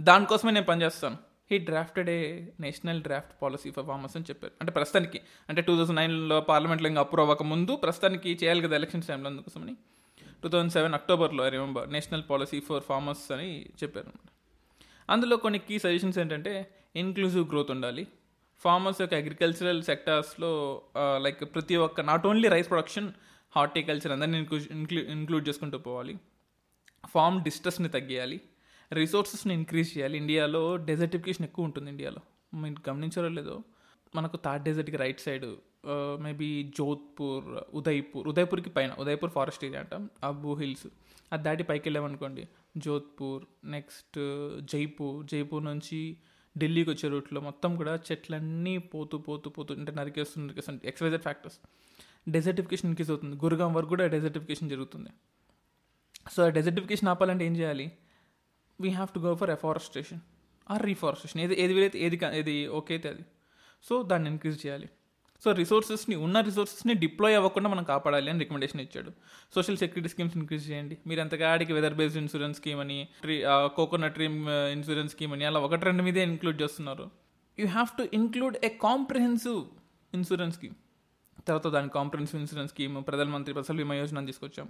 [0.01, 1.17] దానికోసమే నేను పనిచేస్తాను.
[1.51, 4.53] He drafted a national draft policy for farmers అని చెప్పారు.
[4.61, 5.21] అంటే ప్రస్తుతానికి.
[5.49, 9.77] అంటే టూ థౌసండ్ నైన్లో పార్లమెంట్లో ఇంకా అప్రూవ్ అవ్వక ముందు ప్రస్తుతానికి చేయాలి కదా ఎలక్షన్స్ టైంలో అందుకోసమని.
[10.45, 14.13] టూ థౌజండ్ సెవెన్ అక్టోబర్లో I remember national policy for farmers అని చెప్పారు
[15.11, 16.53] అందులో కొన్ని కీ సజెషన్స్ ఏంటంటే
[16.97, 18.07] ఇన్క్లూజివ్ గ్రోత్ ఉండాలి.
[18.59, 20.51] ఫార్మర్స్ యొక్క అగ్రికల్చరల్ సెక్టార్స్లో
[21.17, 23.13] లైక్ ప్రతి ఒక్క not only rice production
[23.57, 24.39] horticulture అందరినీ
[24.71, 26.15] ఇన్క్లూ ఇంక్లూడ్ చేసుకుంటూ పోవాలి.
[27.09, 28.41] ఫార్మ్ డిస్ట్రెస్ని తగ్గియాలి.
[28.93, 30.17] రిసోర్సెస్ని ఇంక్రీజ్ చేయాలి.
[30.17, 32.23] ఇండియాలో డెజర్టిఫికేషన్ ఎక్కువ ఉంటుంది ఇండియాలో.
[32.61, 33.57] మీరు గమనించారో లేదో?
[34.17, 35.47] మనకు third డెజర్ట్కి right side
[36.27, 36.49] maybe
[36.79, 37.47] Jodhpur
[37.79, 39.95] Udaipur ఉదయ్పూర్కి పైన ఉదయ్పూర్ ఫారెస్ట్ ఏరియా అంట
[40.29, 40.87] అబ్బు హిల్స్.
[41.33, 42.43] అది దాటి పైకి వెళ్ళామనుకోండి
[42.85, 43.43] జోధ్పూర్
[43.75, 44.19] నెక్స్ట్
[44.73, 46.01] జైపూర్ జైపూర్ నుంచి
[46.57, 51.59] ఢిల్లీకి వచ్చే రూట్లో మొత్తం కూడా చెట్లన్నీ పోతూ పోతూ పోతూ అంటే నరికేస్తుంది నరికేస్తుంది ఎక్స్వైజెడ్ ఫ్యాక్టర్స్
[52.35, 53.35] డెజర్టిఫికేషన్ ఇంక్రీజ్ అవుతుంది.
[53.45, 55.11] గురుగాం వరకు కూడా డెజర్టిఫికేషన్ జరుగుతుంది.
[56.35, 57.87] సో ఆ డెజర్టిఫికేషన్ ఆపాలంటే ఏం చేయాలి?
[58.79, 60.21] We have to go for afforestation
[60.67, 63.25] or reforestation ఏది ఏది వీలైతే ఏది ఏది ఓకే అయితే అది.
[63.89, 64.89] సో దాన్ని ఇంక్రీజ్ చేయాలి.
[65.45, 69.11] సో రిసోర్సెస్ని ఉన్న రిసోర్సెస్ని డిప్లాయ్ అవ్వకుండా మనం కాపాడాలి అని రికమెండేషన్ ఇచ్చాడు.
[69.55, 70.97] సోషల్ సెక్యూరిటీ స్కీమ్స్ ఇంక్రీజ్ చేయండి.
[71.07, 73.37] మీరు ఎంతగా ఆడికి వెదర్ బేస్డ్ ఇన్సూరెన్స్ స్కీమ్ అని tree
[73.77, 74.27] coconut tree
[74.77, 77.07] insurance scheme అని అలా ఒకటి రెండు మీదే ఇంక్లూడ్ చేస్తున్నారు.
[77.59, 79.61] You have to include a comprehensive
[80.15, 80.77] insurance scheme
[81.49, 84.69] తర్వాత దాని కాంప్రిహెన్సివ్ ఇన్సూరెన్స్ స్కీమ్ ప్రధానమంత్రి ఫసల్ బీమా యోజన తీసుకొచ్చాం.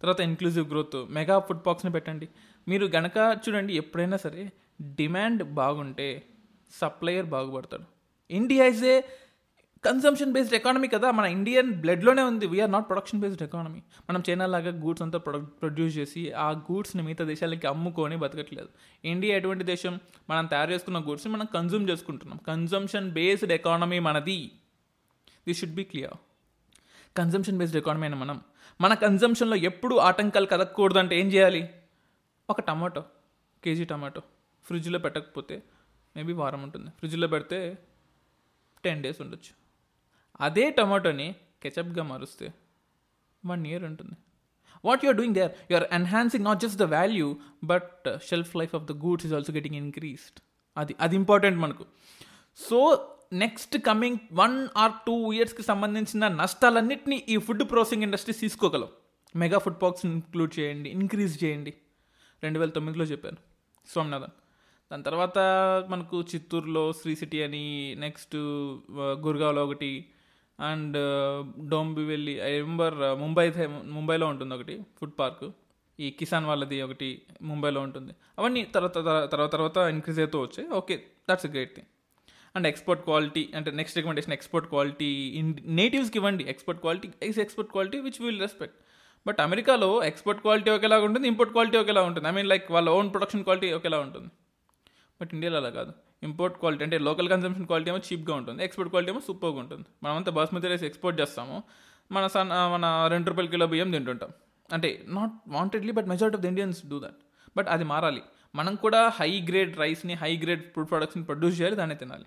[0.00, 2.28] తర్వాత ఇన్క్లూజివ్ గ్రోత్ మెగా ఫుడ్ పాక్స్ని పెట్టండి.
[2.68, 4.44] మీరు గనక చూడండి ఎప్పుడైనా సరే
[5.00, 6.08] డిమాండ్ బాగుంటే
[6.80, 7.99] supplier బాగుపడతాడు.
[8.30, 9.00] India is a
[9.84, 11.10] consumption based economy కదా.
[11.10, 12.46] మన ఇండియన్ బ్లడ్లోనే ఉంది.
[12.46, 17.24] We're not production based economy మనం చైనా లాగా గూడ్స్ అంతా ప్రొడ్యూస్ చేసి ఆ గూడ్స్ని మిగతా
[17.24, 18.68] దేశాలకి అమ్ముకొని బతకట్లేదు.
[19.04, 20.00] ఇండియా ఎటువంటి దేశం?
[20.30, 22.40] మనం తయారు చేసుకున్న గూడ్స్ని మనం కన్జ్యూమ్ చేసుకుంటున్నాం.
[22.46, 24.50] కన్జంప్షన్ బేస్డ్ ఎకానమీ మనది.
[25.48, 26.14] This should be clear
[27.16, 28.40] consumption based economy అయిన మనం.
[28.80, 31.68] మన కన్జంప్షన్లో ఎప్పుడు ఆటంకాలు కలగకూడదు అంటే ఏం చేయాలి?
[32.50, 33.04] ఒక టమాటో
[33.64, 34.22] కేజీ టమాటో
[34.64, 35.62] ఫ్రిడ్జ్లో పెట్టకపోతే
[36.16, 36.90] మేబీ వారం ఉంటుంది.
[36.90, 37.78] ఫ్రిడ్జ్లో పెడితే
[38.84, 39.52] టెన్ డేస్ ఉండొచ్చు.
[40.40, 42.54] అదే టమాటోని కెచప్గా మారుస్తే
[43.46, 44.16] వన్ ఇయర్ ఉంటుంది.
[44.84, 48.84] What you're doing there you are enhancing not just the value but shelf life of
[48.84, 50.40] the goods is also getting increased
[50.76, 51.86] అది అది ఇంపార్టెంట్ మనకు.
[52.56, 52.78] So
[53.32, 58.88] next coming one or two ఇయర్స్కి సంబంధించిన నష్టాలన్నింటినీ ఈ ఫుడ్ ప్రాసెసింగ్ ఇండస్ట్రీస్ తీసుకోగలం.
[59.36, 61.74] Mega food pox include చేయండి increase చేయండి.
[62.42, 63.36] రెండు వేల తొమ్మిదిలో చెప్పాను.
[63.88, 64.34] స్వామినాథన్
[64.90, 65.38] దాని తర్వాత
[65.92, 67.64] మనకు చిత్తూరులో శ్రీ సిటీ అని
[68.04, 68.36] నెక్స్ట్
[69.26, 69.90] గుర్గావ్లో ఒకటి
[70.58, 70.96] and
[71.72, 73.44] Dombivli I remember Mumbai
[73.96, 75.44] ముంబైలో ఉంటుంది ఒకటి ఫుడ్ పార్క్
[75.98, 77.08] ఈ కిసాన్ వాళ్ళది ఒకటి
[77.48, 78.12] ముంబైలో ఉంటుంది.
[78.38, 78.98] అవన్నీ తర్వాత
[79.32, 80.66] తర్వాత తర్వాత ఇంక్రీజ్ అవుతూ వచ్చాయి.
[80.80, 80.94] Okay
[81.28, 81.88] that's great thing
[82.54, 85.50] and export quality అంటే next recommendation export quality in
[85.80, 86.44] నేటివ్స్కి ఇవ్వండి.
[86.52, 88.78] Export quality is export quality which will respect
[89.26, 92.26] but అమెరికాలో ఎక్స్పోర్ట్ క్వాలిటీ ఒకేలా ఉంటుంది ఇంపోర్ట్ క్వాలిటీ ఒకేలా ఉంటుంది.
[92.30, 94.30] ఐ మీన్ లైక్ వాళ్ళ ఓన్ ప్రొడక్షన్ క్వాలిటీ ఒకేలా ఉంటుంది.
[95.20, 95.92] బట్ ఇండియాలో అలా కాదు.
[96.22, 99.84] ఇంపోర్ట్ క్వాలిటీ అంటే లోకల్ కన్సంప్షన్ క్వాలిటీ ఏమో చీప్గా ఉంటుంది ఎక్స్పోర్ట్ క్వాలిటీ ఏమో సూపర్గా ఉంటుంది.
[100.02, 101.62] మనమంతా బాస్మతి రైస్ ఎక్స్పోర్ట్ చేస్తాము.
[102.12, 104.30] మన సన్ మన రెండు రూపాయల కిలో బియ్యం తింటుంటాం.
[104.72, 107.20] అంటే not wantedly but majority of the Indians do that
[107.56, 108.22] but అది మారాలి.
[108.54, 112.24] మనం కూడా హై గ్రేడ్ రైస్ని హై గ్రేడ్ ఫుడ్ ప్రొడక్ట్స్ని ప్రొడ్యూస్ చేయాలి దాన్ని తినాలి.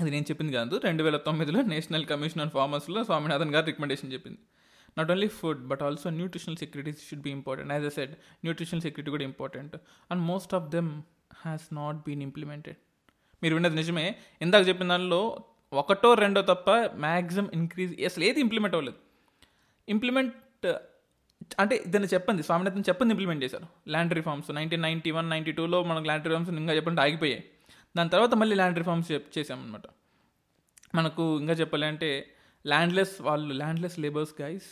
[0.00, 0.80] అది నేను చెప్పింది కాదు.
[0.84, 4.38] రెండు వేల తొమ్మిదిలో నేషనల్ కమిషన్ ఆన్ ఫార్మర్స్లో స్వామినాథన్ గారు రికమెండేషన్ చెప్పింది.
[4.98, 8.10] Not only food but also nutritional security should be important as a said
[8.44, 9.76] nutritional security కూడా important
[10.10, 11.02] and most of them
[11.44, 12.76] has not been implemented
[13.42, 14.16] మీరు విన్నది నిజమే.
[14.42, 18.98] ఇందాక చెప్పిన దానిలో ఒకటో రెండో తప్ప మ్యాక్సిమం ఇంక్రీజ్ అసలు ఏది ఇంప్లిమెంట్ అవ్వలేదు.
[19.88, 20.66] ఇంప్లిమెంట్
[21.60, 22.42] అంటే దాన్ని చెప్పండి.
[22.42, 23.66] స్వామినాథన్ చెప్పింది ఇంప్లిమెంట్ చేశారు.
[23.88, 27.44] Land reforms nineteen ninety one ninety టూలో మనకు ల్యాండ్ రిఫార్మ్స్ ఇంకా చెప్పండి ఆగిపోయాయి.
[27.96, 29.82] దాని తర్వాత మళ్ళీ ల్యాండ్ రిఫార్మ్స్ చేసామన్నమాట
[30.94, 32.10] మనకు ఇంకా చెప్పాలంటే
[32.66, 34.68] ల్యాండ్లెస్ వాళ్ళు landless labours guys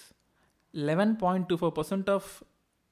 [0.74, 2.42] eleven point two four percent of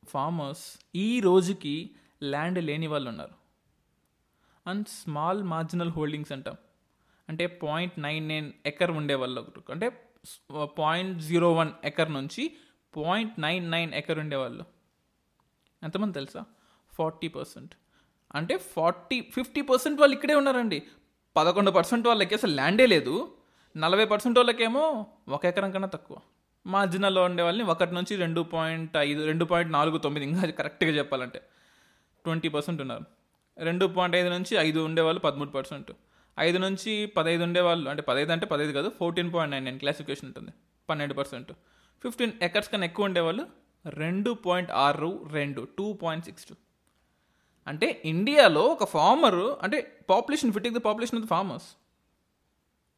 [0.09, 1.91] farmers ఈ రోజుకి
[2.23, 3.42] ల్యాండ్ లేని వాళ్ళు ఉన్నారు.
[4.67, 6.57] అండ్ స్మాల్ మార్జినల్ హోల్డింగ్స్ అంటాం.
[7.29, 10.11] అంటే పాయింట్ నైన్ నైన్ ఎకర్ ఉండే వాళ్ళు అంటే
[10.79, 12.57] పాయింట్ జీరో వన్ ఎకర్ నుంచి
[12.97, 14.65] పాయింట్ నైన్ నైన్ ఎకర్ ఉండేవాళ్ళు
[15.83, 16.45] ఎంతమంది తెలుసా?
[16.93, 17.75] Forty percent.
[18.35, 20.83] అంటే ఫార్టీ ఫిఫ్టీ పర్సెంట్ వాళ్ళు ఇక్కడే ఉన్నారండి.
[21.37, 23.37] పదకొండు పర్సెంట్ వాళ్ళకి అసలు ల్యాండే లేదు.
[23.77, 26.19] నలభై పర్సెంట్ వాళ్ళకేమో ఒక ఎకరం కన్నా తక్కువ.
[26.67, 31.39] మార్జినల్లో ఉండే వాళ్ళని ఒకటి నుంచి రెండు పాయింట్ ఐదు రెండు పాయింట్ నాలుగు తొమ్మిది ఇంకా కరెక్ట్గా చెప్పాలంటే.
[32.25, 33.22] ట్వంటీ పర్సెంట్ ఉన్నారు.
[33.59, 35.93] రెండు పాయింట్ ఐదు నుంచి ఐదు ఉండేవాళ్ళు పదమూడు పర్సెంట్.
[36.41, 40.53] ఐదు నుంచి పదహైదు ఉండేవాళ్ళు అంటే పదహైదు అంటే పదహైదు కాదు fourteen point nine nine classification ఉంటుంది
[40.89, 41.53] పన్నెండు పర్సెంట్.
[42.03, 43.47] ఫిఫ్టీన్ ఎకర్స్ కన్నా ఎక్కువ ఉండేవాళ్ళు
[43.87, 46.47] రెండు పాయింట్ ఆరు రెండు టూ పాయింట్ సిక్స్.
[46.47, 46.55] టూ
[47.67, 51.77] అంటే ఇండియాలో ఒక ఫార్మర్ అంటే population fitting the population of the farmers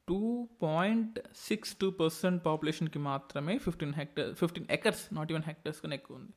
[0.08, 5.94] two point six two percent పాపులేషన్కి మాత్రమే fifteen hectare fifteen acres not even hectares కన్నా
[5.94, 6.32] ఎక్కువ ఉంది.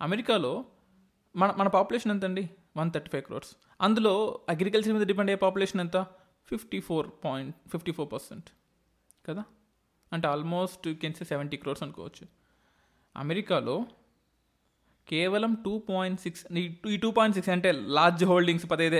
[0.00, 0.64] అమెరికాలో
[1.36, 5.80] మన మన పాపులేషన్ ఎంత అండి వన్ థర్టీ ఫైవ్ క్రోర్స్ అందులో అగ్రికల్చర్ మీద డిపెండ్ అయ్యే పాపులేషన్
[5.80, 6.06] ఎంత?
[6.48, 8.44] Fifty four point fifty four percent
[9.28, 9.44] కదా
[10.12, 12.26] అంటే ఆల్మోస్ట్ కెన్సే సెవెంటీ క్రోర్స్ అనుకోవచ్చు.
[13.16, 13.86] అమెరికాలో
[15.08, 18.94] కేవలం టూ పాయింట్ సిక్స్ ఈ టూ పాయింట్ సిక్స్ అంటే లార్జ్ హోల్డింగ్స్ పదహైదు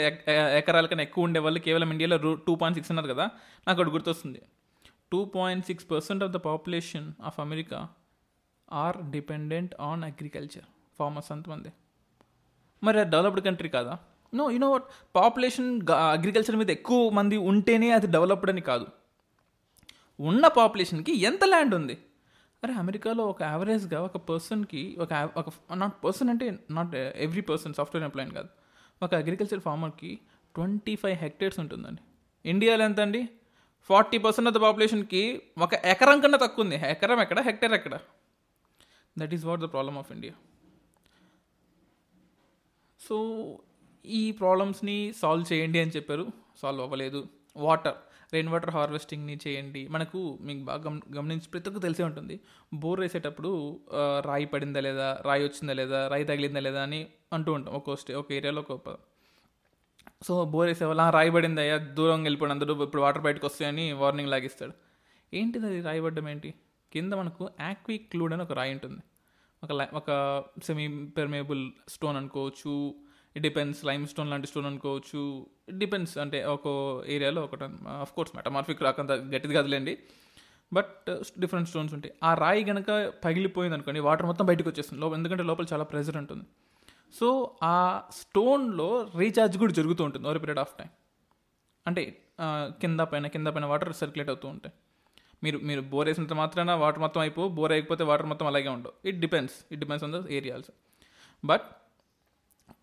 [0.59, 3.31] ఎకరాల కన్నా ఎక్కువ ఉండే వాళ్ళు కేవలం ఇండియాలో టూ పాయింట్ సిక్స్ అన్నారు కదా?
[3.69, 4.43] నాకు ఒకటి గుర్తొస్తుంది.
[5.13, 7.89] Two point six percent of the population of America
[8.73, 10.65] are dependent on agriculture
[10.99, 11.73] farmers అంతమంది.
[12.85, 13.99] మరి డెవలప్డ్ కంట్రీ కాదా?
[14.35, 18.87] No you know what population agriculture మీద ఎక్కువ మంది ఉంటేనే అది డెవలప్డ్ అని కాదు.
[20.20, 21.99] ఉన్న పాపులేషన్కి ఎంత ల్యాండ్ ఉంది?
[22.64, 28.05] అరే అమెరికాలో ఒక యావరేజ్గా ఒక పర్సన్కి ఒక ఒక నాట్ పర్సన్ అంటే not every person software
[28.05, 28.49] employee కాదు.
[29.03, 30.18] ఒక అగ్రికల్చర్ ఫార్మర్కి
[30.55, 32.03] ట్వంటీ ఫైవ్ హెక్టేర్స్ ఉంటుందండి.
[32.51, 33.29] ఇండియాలో ఎంత అండి?
[33.83, 36.77] ఫార్టీ పర్సెంట్ ఆఫ్ ద పాపులేషన్కి ఒక ఎకరం కన్నా తక్కువ ఉంది.
[36.77, 37.40] ఎకరం ఎక్కడ?
[37.40, 37.99] హెక్టేర్ ఎక్కడ?
[39.18, 40.35] That is what the problem of India
[43.09, 43.17] so
[44.07, 46.27] ఈ ప్రాబ్లమ్స్ని సాల్వ్ చేయండి అని చెప్పారు.
[46.62, 47.27] సాల్వ్ అవ్వలేదు.
[47.57, 47.95] వాటర్
[48.33, 49.88] రెయిన్ వాటర్ హార్వెస్టింగ్ని చేయండి.
[49.88, 52.40] మనకు మీకు బాగా గమ గమనించి ప్రతి ఒక్కరు తెలిసే ఉంటుంది.
[52.75, 53.81] బోర్ వేసేటప్పుడు
[54.27, 55.09] రాయి పడిందా లేదా?
[55.25, 56.09] రాయి వచ్చిందా లేదా?
[56.09, 57.75] రాయి తగిలిందా లేదా అని అంటూ ఉంటాం.
[57.75, 58.97] ఒక్కో స్టే ఒక ఏరియాలో ఒక
[60.23, 61.77] సో బోర్ వేసే వాళ్ళు రాయి పడింది అయ్యా?
[61.77, 64.73] దూరం వెళ్ళిపోయిన అందరూ ఇప్పుడు వాటర్ బయటకు వస్తాయని వార్నింగ్ లాగిస్తాడు.
[65.35, 65.81] ఏంటిది అది?
[65.81, 66.55] రాయి పడ్డం ఏంటి?
[66.93, 69.03] కింద మనకు యాక్వి క్లూడ్ అని ఒక రాయి ఉంటుంది.
[69.64, 72.94] ఒక లై- ఒక సెమీ పెర్మేబుల్ స్టోన్ అనుకోవచ్చు.
[73.37, 75.46] ఇట్ డిపెండ్స్ లైమ్ స్టోన్ లాంటి స్టోన్ అనుకోవచ్చు.
[75.68, 76.66] ఇట్ డిపెండ్స్ అంటే ఒక
[77.07, 79.98] ఏరియాలో ఒకటి ఆఫ్ కోర్స్ మెటమార్ఫిక్ రాకంత గట్టిది కదలేండి.
[80.72, 82.14] బట్ డిఫరెంట్ స్టోన్స్ ఉంటాయి.
[82.24, 86.44] ఆ రాయి కనుక పగిలిపోయింది అనుకోండి వాటర్ మొత్తం బయటకు వచ్చేస్తుంది లోపల ఎందుకంటే లోపల చాలా ప్రెజర్ ఉంటుంది.
[87.20, 90.88] సో ఆ స్టోన్లో రీఛార్జ్ కూడా జరుగుతూ ఉంటుంది ఓవర్ పీరియడ్ ఆఫ్ టైం
[91.87, 92.22] అంటే
[92.81, 94.72] కింద పైన కింద పైన వాటర్ సర్క్యులేట్ అవుతూ ఉంటాయి.
[95.44, 98.94] మీరు మీరు బోర్ వేసినంత మాత్రాన వాటర్ మొత్తం అయిపో బోర్ అయిపోతే వాటర్ మొత్తం అలాగే ఉండవు.
[99.09, 100.74] It depends it depends on the area also
[101.44, 101.66] but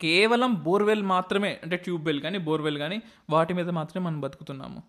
[0.06, 2.98] కేవలం బోర్వెల్ మాత్రమే అంటే ట్యూబ్వెల్ కానీ బోర్వెల్ కానీ
[3.34, 4.80] వాటి మీద మాత్రమే మనం బతుకుతున్నాము.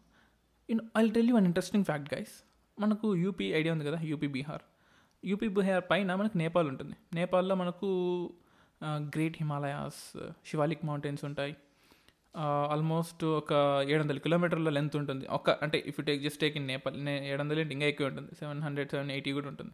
[0.68, 2.34] In I tell you an interesting fact guys
[2.78, 4.64] మనకు యూపీ ఐడియా ఉంది కదా యూపీ బీహార్
[5.22, 6.94] యూపీ బీహార్ పైన మనకు నేపాల్ ఉంటుంది.
[7.18, 7.88] నేపాల్లో మనకు
[9.14, 10.00] గ్రేట్ హిమాలయాస్
[10.50, 11.52] శివాలిక్ మౌంటైన్స్ ఉంటాయి.
[12.36, 13.52] ఆల్మోస్ట్ ఒక
[13.88, 15.26] ఏడు వందల కిలోమీటర్ల లెంత్ ఉంటుంది.
[15.26, 18.34] ఒక అంటే if you take just take in Nepal ఏడు వందలు ఏంటి ఇంకా ఎక్కువ ఉంటుంది.
[18.34, 19.72] సెవెన్ హండ్రెడ్ సెవెన్ ఎయిటీ కూడా ఉంటుంది.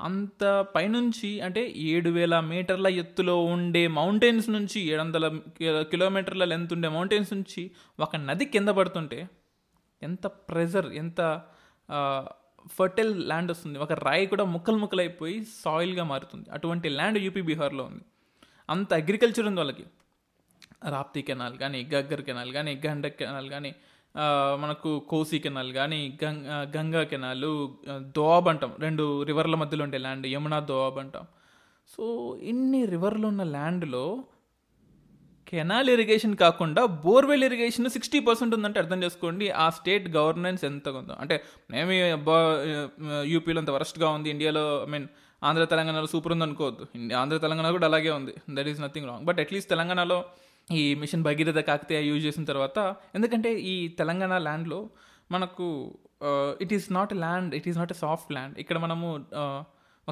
[0.00, 5.40] అంత పైనుంచి అంటే ఏడు వేల మీటర్ల ఎత్తులో ఉండే మౌంటైన్స్ నుంచి ఏడు వందల
[5.90, 9.28] కిలోమీటర్ల లెంత్ ఉండే మౌంటైన్స్ నుంచి ఒక నది కింద పడుతుంటే
[10.02, 11.20] ఎంత ప్రెజర్ ఎంత
[12.68, 13.78] ఫర్టైల్ ల్యాండ్ వస్తుంది.
[13.78, 16.50] ఒక రాయి కూడా ముక్కలు ముక్కలు అయిపోయి సాయిల్గా మారుతుంది.
[16.50, 18.04] అటువంటి ల్యాండ్ యూపీ బీహార్లో ఉంది.
[18.70, 19.84] అంత అగ్రికల్చర్ ఉంది వాళ్ళకి.
[20.82, 23.74] రాప్తి కెనాల్ కానీ గగ్గర్ కెనాల్ కానీ గండక్ కెనాల్ కానీ
[24.58, 27.68] మనకు కోసి కెనాల్ కానీ గంగ్ గంగా కెనాల్
[28.00, 31.26] దోవాబ్ అంటాం రెండు రివర్ల మధ్యలో ఉండే ల్యాండ్ యమునా దోవాబ్ అంటాం
[31.90, 34.24] సో ఇన్ని రివర్లు ఉన్న ల్యాండ్లో
[35.46, 41.14] కెనాల్ ఇరిగేషన్ కాకుండా బోర్వెల్ ఇరిగేషన్ సిక్స్టీ పర్సెంట్ ఉందంటే అర్థం చేసుకోండి ఆ స్టేట్ గవర్నెన్స్ ఎంత ఉందో
[41.14, 41.92] అంటే మేము
[43.24, 45.08] యూపీలో అంత వరస్ట్గా ఉంది ఇండియాలో ఐ మీన్
[45.42, 48.34] ఆంధ్ర తెలంగాణలో సూపర్ ఉంది అనుకోవద్దు ఆంధ్ర తెలంగాణ కూడా అలాగే ఉంది.
[48.50, 50.24] That is nothing wrong but at least తెలంగాణలో
[50.76, 52.78] ఈ మిషన్ భగీరథ కాకతీయ యూజ్ చేసిన తర్వాత
[53.16, 54.80] ఎందుకంటే ఈ తెలంగాణ ల్యాండ్లో
[55.34, 55.66] మనకు
[56.64, 58.54] it is not land it is not a soft land.
[58.62, 59.08] ఇక్కడ మనము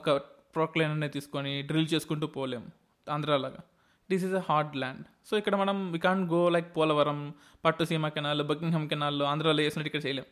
[0.00, 0.10] ఒక
[0.56, 2.68] ప్రోక్లైన్ అనేది తీసుకొని డ్రిల్ చేసుకుంటూ పోలేము
[3.06, 3.60] ఆంధ్రాలాగా.
[4.10, 5.04] This is a hard land.
[5.28, 7.20] So ఇక్కడ మనం we can't go like Polavaram
[7.66, 10.26] Pattiseema canal Buckingham canal ఆంధ్రాలో వేసినట్టు ఇక్కడ చేయలేం.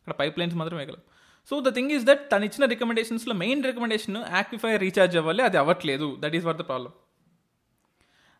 [0.00, 1.02] ఇక్కడ పైప్ లైన్స్ మాత్రం వేయగలం.
[1.50, 6.08] So the thing is that తను ఇచ్చిన రికమెండేషన్స్లో మెయిన్ రికమెండేషన్ యాక్విఫై రీఛార్జ్ అవ్వాలి అది అవ్వట్లేదు.
[6.24, 6.94] That is what the problem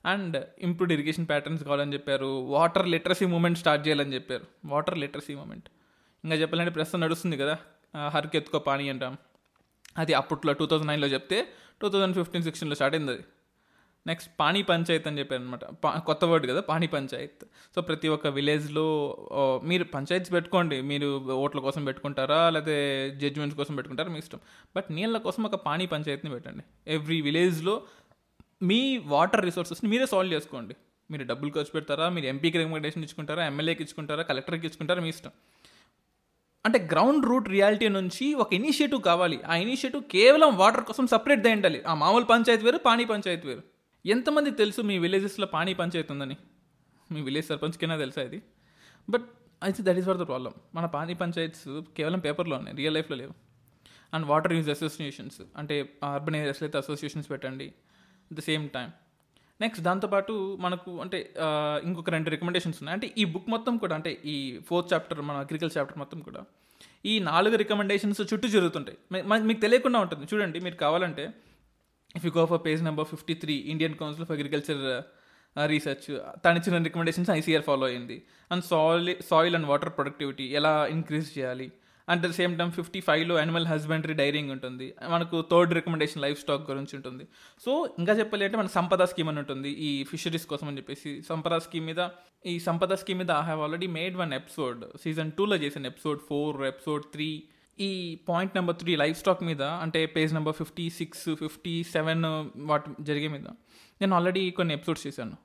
[0.06, 2.30] and improved irrigation patterns కావాలని చెప్పారు.
[2.54, 4.46] వాటర్ లిటరసీ మూమెంట్ స్టార్ట్ చేయాలని చెప్పారు.
[4.64, 5.68] వాటర్ లిటరసీ మూమెంట్
[6.24, 7.56] ఇంకా చెప్పాలంటే ప్రస్తుతం నడుస్తుంది కదా.
[8.08, 9.16] హర్కి ఎత్తుకో పానీ అంటాం.
[9.98, 11.38] అది అప్పట్లో టూ థౌజండ్ నైన్లో చెప్తే
[11.82, 13.24] టూ థౌజండ్ ఫిఫ్టీన్ సిక్స్టీన్లో స్టార్ట్ అయింది అది.
[14.06, 15.64] నెక్స్ట్ పానీ పంచాయత్ అని చెప్పారు అనమాట
[16.06, 17.44] కొత్త వర్డ్ కదా పానీ పంచాయత్.
[17.74, 18.84] సో ప్రతి ఒక్క విలేజ్లో
[19.64, 20.80] మీరు పంచాయత్స్ పెట్టుకోండి.
[20.80, 22.76] మీరు ఓట్ల కోసం పెట్టుకుంటారా లేకపోతే
[23.20, 24.40] జడ్జిమెంట్స్ కోసం పెట్టుకుంటారా మీ ఇష్టం.
[24.76, 26.64] బట్ నీళ్ళ కోసం ఒక పానీ పంచాయత్ని పెట్టండి.
[26.94, 27.82] ఎవ్రీ విలేజ్లో
[28.64, 30.77] మీ వాటర్ రిసోర్సెస్ని మీరే సాల్వ్ చేసుకోండి.
[31.11, 32.09] మీరు డబ్బులు ఖర్చు పెడతారా?
[32.09, 33.46] మీరు ఎంపీకి రికమెండేషన్ ఇచ్చుకుంటారా?
[33.46, 34.22] ఎమ్మెల్యేకి ఇచ్చుకుంటారా?
[34.22, 35.03] కలెక్టర్కి ఇచ్చుకుంటారా?
[35.03, 35.31] మీ ఇష్టం.
[36.66, 39.42] అంటే గ్రౌండ్ రూట్ రియాలిటీ నుంచి ఒక ఇనిషియేటివ్ కావాలి.
[39.42, 41.83] ఆ ఇనిషియేటివ్ కేవలం వాటర్ కోసం సపరేట్ దే ఉండాలి.
[41.83, 43.62] ఆ మామూలు పంచాయతీ వేరు పానీ పంచాయతీ వేరు.
[44.07, 46.37] ఎంతమంది తెలుసు మీ విలేజెస్లో పానీ పంచాయతీ ఉందని?
[47.12, 48.42] మీ విలేజ్ సర్పంచ్కైనా తెలుసా ఇది?
[49.11, 49.24] బట్
[49.62, 53.33] అయితే that is for the problem మన పానీ పంచాయత్స్ కేవలం పేపర్లో ఉన్నాయి రియల్ లైఫ్లో లేవు.
[54.14, 57.74] అండ్ వాటర్ యూజ్ అసోసియేషన్స్ అంటే అర్బన్ ఏరియాస్లో అయితే అసోసియేషన్స్ పెట్టండి.
[58.32, 58.90] ద సేమ్ టైం
[59.60, 61.18] నెక్స్ట్ దాంతోపాటు మనకు అంటే
[61.87, 62.94] ఇంకొక రెండు రికమెండేషన్స్ ఉన్నాయి.
[62.96, 64.37] అంటే ఈ బుక్ మొత్తం కూడా అంటే ఈ
[64.68, 66.40] ఫోర్త్ చాప్టర్ మన అగ్రికల్చర్ చాప్టర్ మొత్తం కూడా
[67.04, 68.98] ఈ నాలుగు రికమెండేషన్స్ చుట్టూ జరుగుతుంటాయి.
[69.48, 70.24] మీకు తెలియకుండా ఉంటుంది.
[70.32, 71.24] చూడండి మీరు కావాలంటే
[72.16, 74.82] if you go for page number fifty three Indian council of agriculture
[75.56, 76.06] research
[76.44, 78.16] తను ఇచ్చిన రికమెండేషన్స్ ఐసీఆర్ ఫాలో అయింది
[78.50, 81.66] and soil soil and water productivity ఎలా ఇంక్రీజ్ చేయాలి?
[82.08, 84.94] At the same time fifty ఫైవ్లో యానిమల్ హస్బెండరీ డైరింగ్ ఉంటుంది.
[85.08, 87.24] మనకు third recommendation life stock గురించి ఉంటుంది.
[87.64, 89.68] సో ఇంకా చెప్పాలి అంటే మన సంపద స్కీమ్ అని ఉంటుంది.
[89.68, 91.22] ఈ ఫిషరీస్ కోసం అని చెప్పేసి.
[91.22, 92.08] సంపద స్కీమ్ మీద
[92.46, 96.62] ఈ సంపద స్కీమ్ మీద I have already made one episode season టూలో చేసిన ఎపిసోడ్ ఫోర్
[96.62, 97.42] ఎపిసోడ్ త్రీ
[97.80, 102.24] ఈ point number three life stock మీద అంటే page number fifty six fifty seven
[102.56, 103.46] వాటి జరిగే మీద
[104.00, 105.36] నేను ఆల్రెడీ కొన్ని ఎపిసోడ్స్ చేశాను.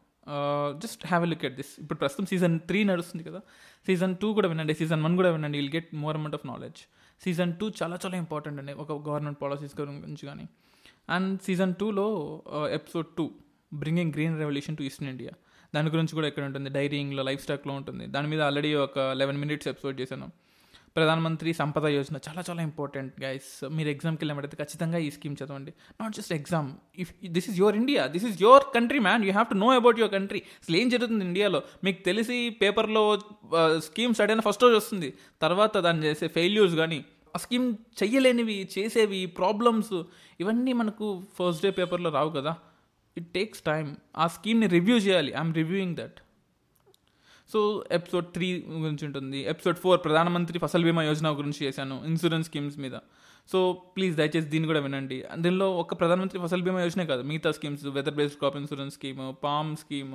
[0.84, 3.42] Just have a look at this ఇప్పుడు ప్రస్తుతం సీజన్ త్రీ నడుస్తుంది కదా.
[3.86, 4.74] సీజన్ టూ కూడా వినండి.
[4.74, 5.58] సీజన్ వన్ కూడా వినండి.
[5.58, 6.82] Will get more amount of knowledge
[7.24, 8.74] season two చాలా చాలా ఇంపార్టెంట్ అండి.
[8.74, 10.48] ఒక గవర్నమెంట్ పాలసీస్ గురించి కానీ.
[11.10, 12.08] అండ్ సీజన్ టూలో
[12.72, 13.32] episode two
[13.74, 15.32] bringing green revolution to eastern India
[15.76, 16.70] దాని గురించి కూడా ఇక్కడ ఉంటుంది.
[16.70, 18.06] డైరింగ్లో లైఫ్ స్టాక్లో ఉంటుంది.
[18.08, 20.28] దాని మీద ఆల్రెడీ ఒక లెవెన్ మినిట్స్ ఎపిసోడ్ చేశాను.
[21.00, 25.72] ప్రధానమంత్రి సంపద యోజన చాలా చాలా ఇంపార్టెంట్ గైస్ మీరు ఎగ్జామ్కి వెళ్ళినప్పుడైతే ఖచ్చితంగా ఈ స్కీమ్ చదవండి.
[26.02, 26.70] Not just exam
[27.04, 30.00] if this is your India this is your country man you have to know about
[30.02, 31.62] your country అసలు ఏం జరుగుతుంది ఇండియాలో?
[31.86, 33.04] మీకు తెలిసి పేపర్లో
[33.88, 35.10] స్కీమ్ సడన్ ఫస్ట్ రోజు వస్తుంది.
[35.46, 37.00] తర్వాత దాన్ని చేసే ఫెయిల్యూర్స్ కానీ
[37.36, 37.68] ఆ స్కీమ్
[38.02, 39.96] చెయ్యలేనివి చేసేవి ప్రాబ్లమ్స్
[40.44, 41.08] ఇవన్నీ మనకు
[41.38, 42.54] ఫస్ట్ డే పేపర్లో రావు కదా.
[43.18, 43.86] ఇట్ టేక్స్ టైం
[44.18, 45.32] ఆ స్కీమ్ని రివ్యూ చేయాలి.
[45.40, 46.20] I'm reviewing that
[47.54, 49.40] so episode three గురించి ఉంటుంది.
[49.44, 52.92] ఎపిసోడ్ ఫోర్ ప్రధానమంత్రి ఫసల్ బీమా యోజన గురించి చేశాను ఇన్సూరెన్స్ స్కీమ్స్ మీద.
[53.52, 55.24] సో ప్లీజ్ దయచేసి దీన్ని కూడా వినండి.
[55.38, 59.76] దీనిలో ఒక ప్రధానమంత్రి ఫసల్ బీమా యోజనే కాదు మిగతా schemes weather based crop insurance scheme palm
[59.76, 60.14] scheme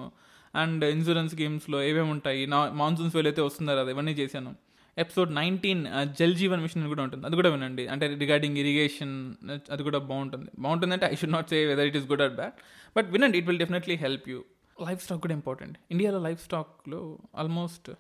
[0.56, 4.54] and insurance స్కీమ్స్లో ఏమేమి ఉంటాయి నా మాన్సూన్స్ వేలు అయితే వస్తుందో అది ఇవన్నీ చేశాను.
[4.98, 5.86] Episode nineteen
[6.18, 7.26] Jal Jeevan mission కూడా ఉంటుంది.
[7.26, 7.86] అది కూడా వినండి.
[7.86, 9.34] అంటే రిగార్డింగ్ ఇరిగేషన్
[9.70, 10.50] అది కూడా బాగుంటుంది.
[10.58, 12.52] బాగుంటుంది అంటే I should not say whether it is good or bad
[12.96, 14.44] but వినండి it will definitely help you
[14.80, 17.90] life stock కూడా ఇంపార్టెంట్ ఇండియాలో లైఫ్ స్టాక్లో almost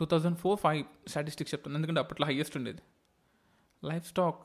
[0.00, 1.76] two thousand four five statistics చెప్తుంది.
[1.76, 2.82] ఎందుకంటే అప్పట్లో హైయెస్ట్ ఉండేది.
[3.84, 4.40] లైఫ్ స్టాక్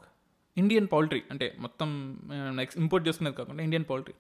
[0.57, 1.89] ఇండియన్ పౌల్ట్రీ అంటే మొత్తం
[2.55, 4.13] నెక్స్ట్ ఇంపోర్ట్ చేసుకునేది కాకుండా ఇండియన్ పౌల్ట్రీ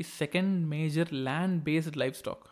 [0.00, 2.44] ఈ second major land based life stock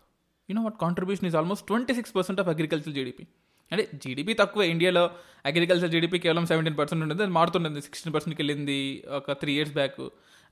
[0.50, 3.26] you know what contribution is almost twenty six percent of agriculture GDP
[3.72, 4.62] అంటే జీడిపి తక్కువ.
[4.62, 5.11] ఇండియాలో
[5.46, 7.22] అగ్రికల్చర్ జీడిపి కేవలం సెవెంటీన్ పర్సెంట్ ఉండేది.
[7.22, 7.82] అది మారుతుండేది.
[7.82, 10.00] సిక్స్టీన్ పర్సెంట్కి వెళ్ళింది ఒక త్రీ ఇయర్స్ బ్యాక్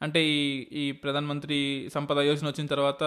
[0.02, 1.56] అంటే ఈ ఈ ప్రధానమంత్రి
[1.94, 3.02] సంపద యోజన వచ్చిన తర్వాత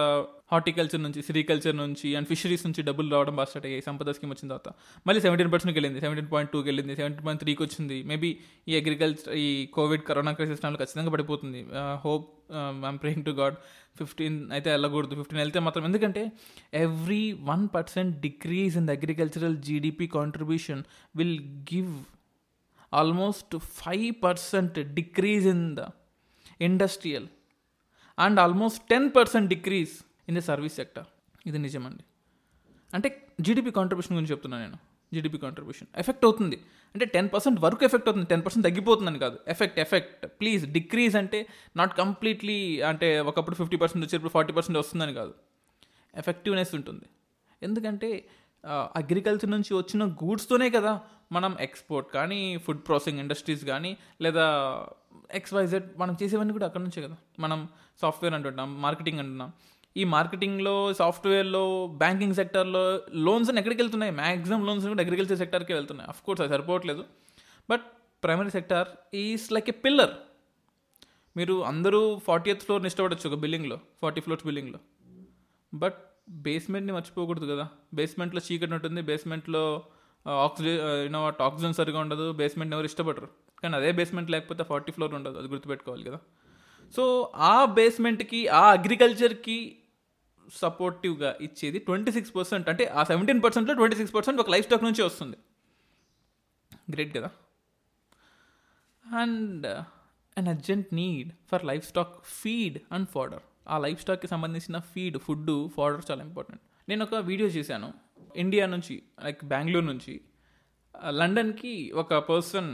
[0.52, 3.82] హార్టికల్చర్ నుంచి సిరికల్చర్ నుంచి అండ్ ఫిషరీస్ నుంచి డబ్బులు రావడం బాగా స్టార్ట్ అయ్యాయి.
[3.82, 4.68] సంపద స్కీమ్ వచ్చిన తర్వాత.
[5.06, 6.00] మళ్ళీ సెవెంటీన్ పర్సెంట్కి వెళ్ళింది.
[6.00, 6.96] సెవెంటీన్ పాయింట్ టూకి వెళ్ళింది.
[6.96, 8.02] సెవెంటీన్ పాయింట్ త్రీకి వచ్చింది.
[8.02, 8.30] మేబీ
[8.68, 11.62] ఈ అగ్రికల్చర్ ఈ కోవిడ్ కరోనా క్రైసిస్ టైంలో ఖచ్చితంగా పడిపోతుంది.
[12.04, 12.28] Hope
[12.90, 13.56] I'm praying to God
[13.98, 15.14] fifteen అయితే వెళ్ళకూడదు.
[15.14, 16.24] ఫిఫ్టీన్ వెళ్తే మాత్రం ఎందుకంటే
[16.84, 20.82] every one percent decrease in the agricultural GDP contribution
[21.16, 21.38] will
[21.74, 21.92] give
[22.92, 25.82] almost five percent decrease in the
[26.60, 27.26] industrial
[28.18, 29.94] and almost ten percent decrease
[30.28, 31.06] in the service sector.
[31.46, 32.04] ఇది నిజమండి.
[32.94, 33.08] అంటే
[33.40, 34.78] GDP contribution గురించి చెప్తున్నాను నేను.
[35.14, 36.56] జీడిపి కాంట్రిబ్యూషన్ ఎఫెక్ట్ అవుతుంది.
[36.94, 38.26] అంటే ten percent వరకు effect అవుతుంది.
[38.26, 39.38] టెన్ పర్సెంట్ తగ్గిపోతుందని కాదు.
[39.48, 45.14] ఎఫెక్ట్ ఎఫెక్ట్ ప్లీజ్ డిక్రీజ్ అంటే నాట్ కంప్లీట్లీ అంటే ఒకప్పుడు ఫిఫ్టీ పర్సెంట్ వచ్చేప్పుడు ఫార్టీ పర్సెంట్ వస్తుందని
[45.14, 45.34] కాదు.
[46.16, 47.06] ఎఫెక్టివ్నెస్ ఉంటుంది.
[47.62, 48.28] ఎందుకంటే
[48.96, 51.00] అగ్రికల్చర్ నుంచి వచ్చిన గూడ్స్తోనే కదా
[51.32, 54.46] మనం ఎక్స్పోర్ట్ కానీ ఫుడ్ ప్రాసెసింగ్ ఇండస్ట్రీస్ కానీ లేదా
[55.30, 57.16] ఎక్స్వైజెడ్ మనం చేసేవన్నీ కూడా అక్కడ నుంచే కదా.
[57.40, 57.68] మనం
[58.00, 59.52] సాఫ్ట్వేర్ అంటున్నాం మార్కెటింగ్ అంటున్నాం.
[59.96, 64.12] ఈ మార్కెటింగ్లో సాఫ్ట్వేర్లో బ్యాంకింగ్ సెక్టర్లో లోన్స్ అని ఎక్కడికి వెళ్తున్నాయి?
[64.12, 66.08] మ్యాక్సిమం లోన్స్ కూడా అగ్రికల్చర్ సెక్టర్కి వెళ్తున్నాయి.
[66.08, 67.04] అఫ్ కోర్స్ అది సరిపోవట్లేదు.
[67.70, 67.82] But
[68.24, 70.10] primary sector is like a pillar
[71.36, 74.78] మీరు అందరూ ఫార్టీ ఎత్ ఫ్లోర్ని ఇష్టపడచ్చు ఒక బిల్డింగ్లో ఫార్టీ ఫ్లోర్స్ బిల్డింగ్లో.
[75.74, 77.68] బట్ బేస్మెంట్ని మర్చిపోకూడదు కదా.
[77.94, 79.82] బేస్మెంట్లో చీకటి ఉంటుంది బేస్మెంట్లో
[80.28, 83.43] ఆక్సిజన్ యూనో ఆక్సిజన్ సరిగా ఉండదు బేస్మెంట్ ఎవరు ఇష్టపడరు.
[83.64, 86.18] కానీ అదే బేస్మెంట్ లేకపోతే ఫార్టీ ఫ్లోర్ ఉండదు అది గుర్తుపెట్టుకోవాలి కదా.
[86.96, 87.04] సో
[87.52, 89.58] ఆ బేస్మెంట్కి ఆ అగ్రికల్చర్కి
[90.54, 94.84] సపోర్టివ్గా ఇచ్చేది ట్వంటీ సిక్స్ పర్సెంట్ అంటే ఆ సెవెంటీన్ పర్సెంట్లో ట్వంటీ సిక్స్ పర్సెంట్ ఒక లైఫ్ స్టాక్
[94.84, 95.36] నుంచి వస్తుంది.
[96.92, 97.30] గ్రేట్ కదా?
[99.04, 99.66] And
[100.36, 106.02] an urgent need for livestock feed and fodder ఆ లైఫ్ స్టాక్కి సంబంధించిన ఫీడ్ ఫుడ్ ఫాడర్
[106.10, 107.88] చాలా ఇంపార్టెంట్ నేను ఒక వీడియో చేశాను.
[108.36, 110.14] ఇండియా నుంచి లైక్ బెంగళూరు నుంచి
[110.94, 112.70] uh, లండన్కి ఒక పర్సన్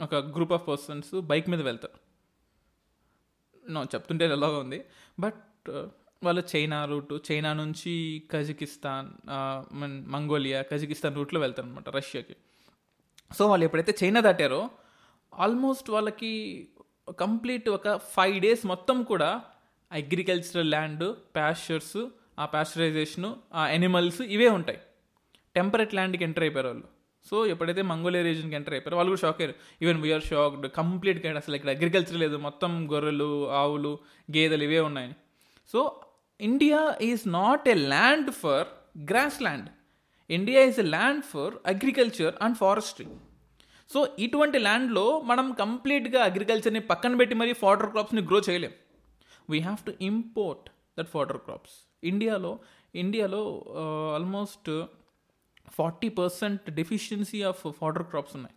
[0.00, 1.98] ఒక గ్రూప్ ఆఫ్ పర్సన్స్ బైక్ మీద వెళ్తారు.
[3.70, 4.84] నో చెప్తుంటే ఎలాగా ఉంది.
[5.20, 5.88] బట్ uh,
[6.22, 9.08] వాళ్ళు చైనా రూట్ చైనా నుంచి కజకిస్తాన్
[10.14, 12.36] మంగోలియా కజకిస్తాన్ రూట్లో వెళ్తారు అనమాట రష్యాకి.
[13.36, 14.70] సో వాళ్ళు ఎప్పుడైతే చైనా దాటారో
[15.32, 16.32] ఆల్మోస్ట్ వాళ్ళకి
[17.18, 19.42] కంప్లీట్ ఒక ఫైవ్ డేస్ మొత్తం కూడా
[19.92, 22.06] అగ్రికల్చరల్ ల్యాండ్ ప్యాస్చర్స్
[22.38, 24.80] ఆ ప్యాస్చరైజేషను ఆ ఎనిమల్స్ ఇవే ఉంటాయి.
[25.54, 26.97] టెంపరేట్ ల్యాండ్కి ఎంటర్ అయిపోయారు వాళ్ళు.
[27.30, 29.56] సో ఎప్పుడైతే మంగోలియా రీజన్కి ఎంటర్ అయిపోయారు వాళ్ళు కూడా షాక్ అయ్యారు.
[29.82, 32.36] ఈవెన్ వీఆర్ షాక్డ్ కంప్లీట్గా అసలు ఇక్కడ అగ్రికల్చర్ లేదు.
[32.46, 33.92] మొత్తం గొర్రెలు ఆవులు
[34.36, 35.10] గేదెలు ఇవే ఉన్నాయి
[35.72, 35.80] so
[36.40, 38.68] India is not a land for
[39.10, 39.68] grass land
[40.30, 43.06] India is a land for agriculture and forestry
[43.90, 48.72] so ఇటువంటి ల్యాండ్లో మనం కంప్లీట్గా అగ్రికల్చర్ని పక్కన పెట్టి మరీ ఫాడర్ క్రాప్స్ని గ్రో చేయలేం.
[49.50, 50.66] We have to import
[50.98, 52.52] that fodder crops ఇండియాలో
[52.94, 53.42] ఇండియాలో
[54.16, 54.70] almost
[55.76, 58.56] forty percent deficiency of fodder crops ఉన్నాయి.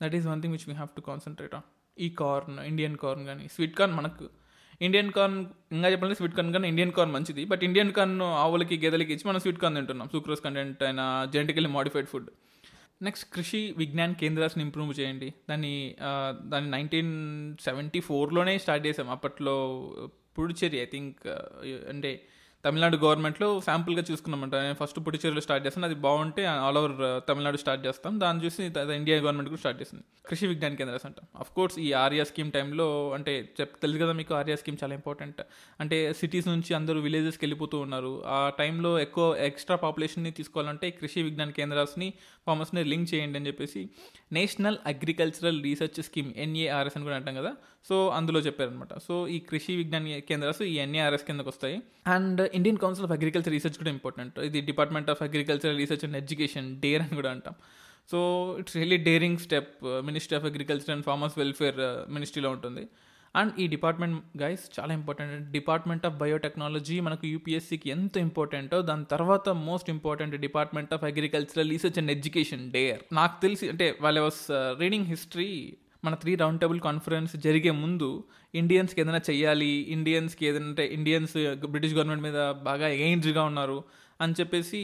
[0.00, 3.44] That is one thing which we have to concentrate on ఈ కార్న్ ఇండియన్ కార్న్ కానీ
[3.54, 4.26] స్వీట్ కార్న్ మనకు
[4.86, 5.38] Indian corn
[5.74, 7.44] ఇంకా చెప్పాలంటే sweet corn కానీ Indian corn మంచిది.
[7.52, 10.08] బట్ ఇండియన్ కార్న్ ఆవులకి గేదెలకి ఇచ్చి మనం స్వీట్ కార్న్ తింటున్నాం.
[10.12, 11.02] సూక్రోస్ కంటెంట్ అయిన
[11.34, 12.28] జెనటికలీ modified food
[13.06, 15.28] next Krishi Vigyan కేంద్రాన్ని ఇంప్రూవ్ చేయండి.
[15.50, 15.74] దాన్ని
[16.52, 17.12] దాన్ని నైన్టీన్
[17.66, 19.08] సెవెంటీ ఫోర్లోనే స్టార్ట్ చేసాం.
[19.16, 19.56] అప్పట్లో
[20.38, 21.20] పుడుచేరి ఐ థింక్
[21.92, 22.10] అంటే
[22.64, 24.54] తమిళనాడు గవర్నమెంట్లో శాంపుల్గా చూసుకున్నామంట.
[24.54, 25.86] నేను ఫస్ట్ పుడిచేరులో స్టార్ట్ చేస్తాను.
[25.86, 28.20] అది బాగుంటే all over uh, Tamil Nadu start చేస్తాం.
[28.20, 28.62] దాన్ని చూసి
[28.96, 30.04] ఇండియా గవర్నమెంట్ కూడా స్టార్ట్ చేసింది.
[30.28, 31.26] కృషి విజ్ఞాన కేంద్రాస్ అంటాం.
[31.38, 35.40] అఫ్ కోర్స్ ఈ ఆర్యా స్కీమ్ టైంలో అంటే చెప్ తెలుసు కదా మీకు ఆర్యా స్కీమ్ చాలా ఇంపార్టెంట్
[35.80, 38.12] అంటే సిటీస్ నుంచి అందరూ విలేజెస్కి వెళ్ళిపోతూ ఉన్నారు.
[38.26, 42.12] ఆ టైంలో ఎక్కువ ఎక్స్ట్రా పాపులేషన్ని తీసుకోవాలంటే కృషి విజ్ఞాన కేంద్రాస్ని
[42.46, 43.90] ఫార్మర్స్ని లింక్ చేయండి అని చెప్పేసి
[44.32, 47.52] national agricultural research scheme NARS అని కూడా అంటాం కదా.
[47.88, 51.76] సో అందులో చెప్పారనమాట సో ఈ కృషి విజ్ఞాన కేంద్రాలు ఈ ఎన్ఏఆర్ఎస్ కిందకు వస్తాయి.
[52.14, 54.38] And Indian council of agriculture research కూడా ఇంపార్టెంట్.
[54.48, 57.56] ఇది department of agriculture research and education DARE అని కూడా అంటాం.
[58.12, 58.18] So
[58.60, 59.72] it's really daring step.
[60.08, 62.84] Ministry of agriculture and farmers welfare uh, మినిస్ట్రీలో ఉంటుంది.
[63.34, 65.48] అండ్ ఈ డిపార్ట్మెంట్ గైస్ చాలా ఇంపార్టెంట్.
[65.56, 71.98] డిపార్ట్మెంట్ ఆఫ్ బయోటెక్నాలజీ మనకు యూపీఎస్సీకి ఎంత ఇంపార్టెంటో దాని తర్వాత most important department of agricultural research
[72.02, 73.02] and education DARE.
[73.20, 74.42] నాకు తెలిసి అంటే వాళ్ళ వాస్
[74.82, 75.52] రీడింగ్ హిస్టరీ
[76.04, 81.94] మన త్రీ రౌండ్ టేబుల్ కాన్ఫరెన్స్ జరిగే ముందు ఇండియన్స్కి ఏదైనా చెయ్యాలి ఇండియన్స్కి ఏదైనా అంటే ఇండియన్స్ బ్రిటిష్
[81.94, 83.84] గవర్నమెంట్ మీద బాగా ఎగైన్స్గా ఉన్నారు
[84.20, 84.80] అని చెప్పేసి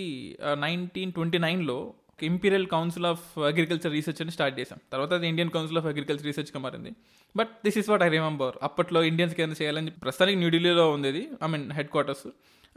[0.54, 5.78] నైన్టీన్ ట్వంటీ నైన్లో imperial council of agriculture research అని స్టార్ట్ చేసాం తర్వాత అది ఇండియన్ కౌన్సిల్
[5.78, 6.92] ఆఫ్ అగ్రికల్చర్ రీసెర్చ్గా మారింది.
[7.36, 11.72] But this is what I remember అప్పట్లో ఇండియన్స్కి ఏదైనా చేయాలని ప్రస్తుతానికి న్యూఢిల్లీలో ఉంది I mean
[11.72, 12.28] headquarters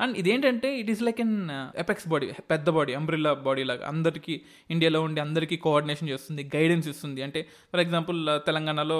[0.04, 1.36] and ఇదేంటంటే it is like an
[1.84, 3.84] apex body పెద్ద బాడీ అంబ్రిల్లా బాడీ లాగా.
[3.94, 4.36] అందరికీ
[4.74, 7.22] ఇండియాలో ఉండి అందరికీ కోఆర్డినేషన్ చేస్తుంది గైడెన్స్ ఇస్తుంది.
[7.28, 9.00] అంటే ఫర్ ఎగ్జాంపుల్ uh, తెలంగాణలో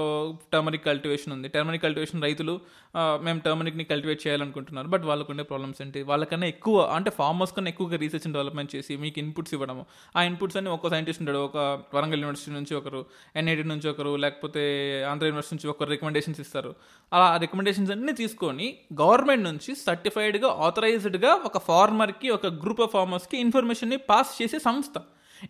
[0.54, 1.48] టర్మరిక్ కల్టివేషన్ ఉంది.
[1.56, 2.56] టర్మరిక్ కల్టివేషన్ రైతులు
[3.00, 4.88] uh, మేము టర్మరిక్ని కల్టివేట్ చేయాలనుకుంటున్నారు.
[4.96, 6.02] బట్ వాళ్ళకు ఉండే ప్రాబ్లమ్స్ ఏంటి?
[6.12, 9.86] వాళ్ళకన్నా ఎక్కువ అంటే ఫార్మర్స్ కన్నా ఎక్కువగా రీసెర్చ్ అండ్ డెవలప్మెంట్ చేసి మీకు ఇన్పుట్స్ ఇవ్వడము.
[10.18, 11.44] ఆ ఇన్పుట్స్ అన్ని ఒక సైంటిస్ట్ ఉంటాడు.
[11.50, 11.58] ఒక
[11.98, 13.02] వరంగల్ యూనివర్సిటీ నుంచి ఒకరు
[13.42, 14.64] ఎన్ఐటి నుంచి ఒకరు లేకపోతే
[15.12, 16.74] ఆంధ్ర యూనివర్సిటీ నుంచి ఒకరు రికమెండేషన్స్ ఇస్తారు.
[17.12, 18.68] అలా రికమెండేషన్స్ అన్నీ తీసుకొని
[19.02, 20.50] గవర్నమెంట్ నుంచి సర్టిఫైడ్గా
[20.88, 24.96] సెంట్రలైజ్డ్గా ఒక ఫార్మర్కి ఒక గ్రూప్ ఆఫ్ ఫార్మర్స్కి ఇన్ఫర్మేషన్ని పాస్ చేసే సంస్థ.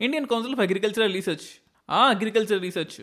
[0.06, 1.47] Indian council of agricultural research
[1.89, 2.97] ఆ అగ్రికల్చర్ రీసెర్చ్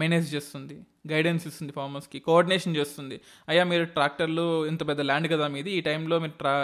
[0.00, 0.76] మేనేజ్ చేస్తుంది
[1.10, 3.16] గైడెన్స్ ఇస్తుంది ఫార్మర్స్కి కోఆర్డినేషన్ చేస్తుంది.
[3.50, 6.54] అయ్యా మీరు ట్రాక్టర్లు ఇంత పెద్ద ల్యాండ్ కదా మీది ఈ టైంలో మీరు ట్రా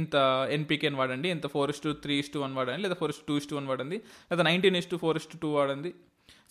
[0.00, 0.14] ఇంత
[0.56, 3.68] ఎన్పీకేని వాడండి ఇంత four to three is two one వాడండి లేదా four two is to one
[3.72, 3.98] వాడండి
[4.30, 5.92] లేదా nineteen is two four is to two వాడండి.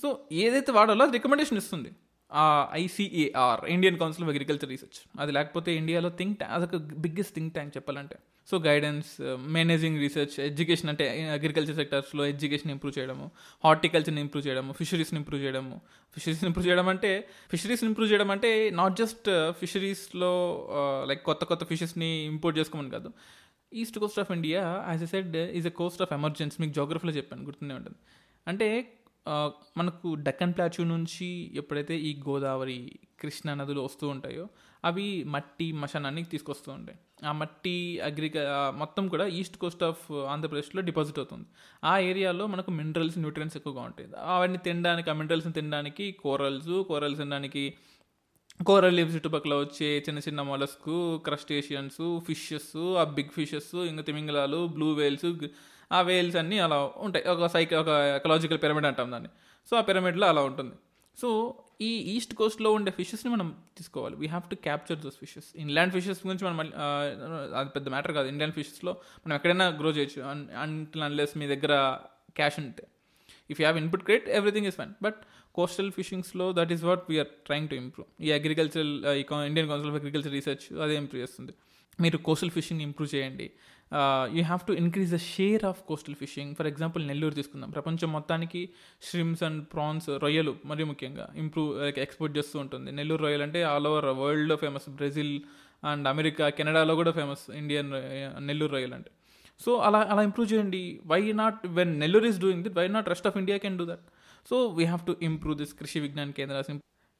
[0.01, 0.07] సో
[0.45, 1.91] ఏదైతే వాడాలో అది రికమెండేషన్ ఇస్తుంది.
[2.73, 7.77] ICAR Indian council of agriculture research అది లేకపోతే ఇండియాలో థింక్ ట్యాంక్ అదొక బిగ్గెస్ట్ థింక్ ట్యాంక్
[7.77, 8.15] చెప్పాలంటే.
[8.51, 13.31] So guidance managing research education అంటే అగ్రికల్చర్ సెక్టర్స్లో ఎడ్యుకేషన్ ఇంప్రూవ్ చేయడము
[13.63, 15.81] హార్టికల్చర్ని ఇంప్రూవ్ చేయడము ఫిషరీస్ని ఇంప్రూవ్ చేయడము.
[16.13, 20.33] ఫిషరీస్ని ఇంప్రూవ్ చేయడం అంటే ఫిషరీస్ని ఇంప్రూవ్ చేయడం అంటే నాట్ జస్ట్ ఫిషరీస్లో
[21.07, 23.11] లైక్ కొత్త కొత్త ఫిషెస్ని ఇంపోర్ట్ చేసుకోమని కాదు.
[23.73, 27.43] East coast of India as a said is a coast of emergency మీకు జోగ్రఫీలో చెప్పాను
[27.43, 27.97] గుర్తుండే ఉంటుంది.
[28.47, 28.93] అంటే
[29.77, 32.77] మనకు డక్కన్ ప్లాచ్యూ నుంచి ఎప్పుడైతే ఈ గోదావరి
[33.19, 34.45] కృష్ణా నదులు వస్తూ ఉంటాయో
[34.83, 36.97] అవి మట్టి మశానాన్ని తీసుకొస్తూ ఉంటాయి.
[37.25, 38.37] ఆ మట్టి అగ్రిక
[38.77, 41.47] మొత్తం కూడా ఈస్ట్ కోస్ట్ ఆఫ్ ఆంధ్రప్రదేశ్లో డిపాజిట్ అవుతుంది.
[41.83, 44.07] ఆ ఏరియాలో మనకు మినరల్స్ న్యూట్రియన్స్ ఎక్కువగా ఉంటాయి.
[44.35, 47.63] అవన్నీ తినడానికి ఆ మినరల్స్ని తినడానికి కోరల్స్ కోరల్స్ తినడానికి
[48.59, 54.93] కోరల్ లీవ్స్ చుట్టుపక్కల వచ్చే చిన్న చిన్న మొలస్కు క్రస్టేషియన్స్ ఫిషెస్ ఆ బిగ్ ఫిషెస్ ఇంకా తిమింగలాలు బ్లూ
[54.93, 55.29] వేల్స్
[55.91, 56.77] ఆ వేల్స్ అన్నీ అలా
[57.07, 57.25] ఉంటాయి.
[57.33, 57.87] ఒక సైకి ఒక
[58.19, 59.29] ఎకలాజికల్ పిరమిడ్ అంటాం దాన్ని.
[59.69, 60.75] సో ఆ పిరమిడ్లో అలా ఉంటుంది.
[61.21, 61.29] సో
[61.81, 64.15] ఈ ఈస్ట్ కోస్ట్లో ఉండే ఫిషెస్ని మనం తీసుకోవాలి.
[64.21, 66.57] We have to capture those fishes inland fishes గురించి మనం
[67.59, 68.27] అది పెద్ద మ్యాటర్ కాదు.
[68.27, 68.91] ఇండియన్ ఫిషెస్లో
[69.25, 70.21] మనం ఎక్కడైనా గ్రో చేయొచ్చు.
[70.63, 71.75] అంటిల్ అన్లెస్ మీ దగ్గర
[72.35, 72.85] క్యాష్ ఉంటే.
[73.51, 75.19] If you have input credit everything is fine but
[75.55, 78.93] coastal ఫిషింగ్స్లో that is what we're trying to improve ఈ agricultural
[79.49, 81.53] Indian council of agriculture research అదే ఇంప్రూవ్ చేస్తుంది.
[81.99, 83.47] మీరు కోస్టల్ ఫిషింగ్ ఇంప్రూవ్ చేయండి.
[84.35, 87.69] You have to increase the share of coastal fishing for example Nellore తీసుకుందాం.
[87.77, 88.61] ప్రపంచం మొత్తానికి
[89.07, 92.91] స్ట్రిమ్స్ and prawns రొయ్యలు మరి ముఖ్యంగా ఇంప్రూవ్ లైక్ ఎక్స్పోర్ట్ చేస్తూ ఉంటుంది.
[92.99, 95.33] నెల్లూరు రొయ్యలు అంటే ఆల్ ఓవర్ వరల్డ్లో ఫేమస్ బ్రెజిల్
[95.91, 97.91] అండ్ అమెరికా కెనడాలో కూడా ఫేమస్ ఇండియన్
[98.49, 99.11] నెల్లూరు రొయ్యలు అంటే.
[99.59, 100.83] సో అలా అలా ఇంప్రూవ్ చేయండి.
[101.13, 104.05] Why not when Nellore is doing it why not rest of India can do that
[104.49, 106.55] so we have to improve this Krishi Vigyan Kendra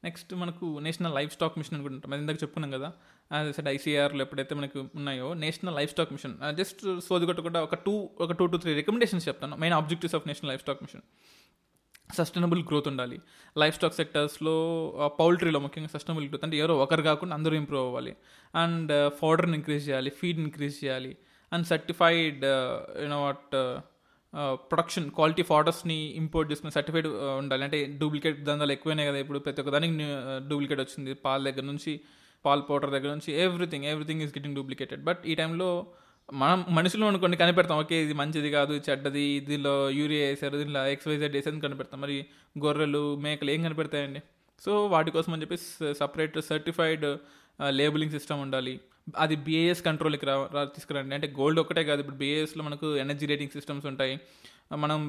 [0.04, 2.16] next మనకు national life stock mission అని కూడా ఉంటుంది.
[2.16, 2.94] అది ఇందాక చెప్పుకున్నాం కదా.
[3.52, 6.56] సెట్ ఐసీఆర్లు ఎప్పుడైతే మనకు ఉన్నాయో national life stock mission.
[6.56, 9.56] Just సోది కూడా ఒక టూ ఒక టూ టు త్రీ రికమెండేషన్స్ చెప్తాను.
[9.56, 11.02] Main objectives of national livestock mission.
[12.16, 13.20] Sustainable growth ఉండాలి.
[13.58, 14.56] లైఫ్ స్టాక్ సెక్టర్స్లో
[15.20, 18.16] పౌల్ట్రీలో ముఖ్యంగా సస్టైనబుల్ గ్రోత్ అంటే ఎవరో ఒకరు కాకుండా అందరూ ఇంప్రూవ్ అవ్వాలి.
[18.56, 21.18] అండ్ ఫౌడర్ని ఇంక్రీజ్ చేయాలి ఫీడ్ ఇంక్రీజ్ చేయాలి.
[21.54, 22.46] And certified
[23.02, 23.80] you know what
[24.70, 27.08] production quality ఫాడర్స్ని import చేసుకుని సర్టిఫైడ్
[27.42, 27.64] ఉండాలి.
[27.68, 29.96] అంటే డూప్లికేట్ దందాలు ఎక్కువైనాయి కదా ఇప్పుడు ప్రతి ఒక్క దానికి
[30.50, 31.14] డూప్లికేట్ వచ్చింది.
[31.26, 31.94] పాల దగ్గర నుంచి
[32.46, 35.70] పాల్ పౌడర్ దగ్గర నుంచి everything everything is getting duplicated but ఈ టైంలో
[36.30, 41.62] మనం మనుషులు అనుకోండి కనిపెడతాం ఓకే ఇది మంచిది కాదు చెడ్డది దీనిలో యూరియా వేసారు దీనిలో ఎక్స్వైజెడ్ వేసేది
[41.66, 42.00] కనిపెడతాం.
[42.02, 42.16] మరి
[42.66, 44.22] గొర్రెలు మేకలు ఏం కనిపెడతాయండి?
[44.66, 45.58] సో వాటి కోసం అని చెప్పి
[46.00, 47.06] సపరేట్ సర్టిఫైడ్
[47.80, 48.76] లేబులింగ్ సిస్టమ్ ఉండాలి.
[49.24, 51.14] అది బీఏఎస్ కంట్రోల్కి రా తీసుకురండి.
[51.18, 54.16] అంటే గోల్డ్ ఒకటే కాదు ఇప్పుడు బీఏఎస్లో మనకు ఎనర్జీ రేటింగ్ సిస్టమ్స్ ఉంటాయి.
[54.84, 55.00] మనం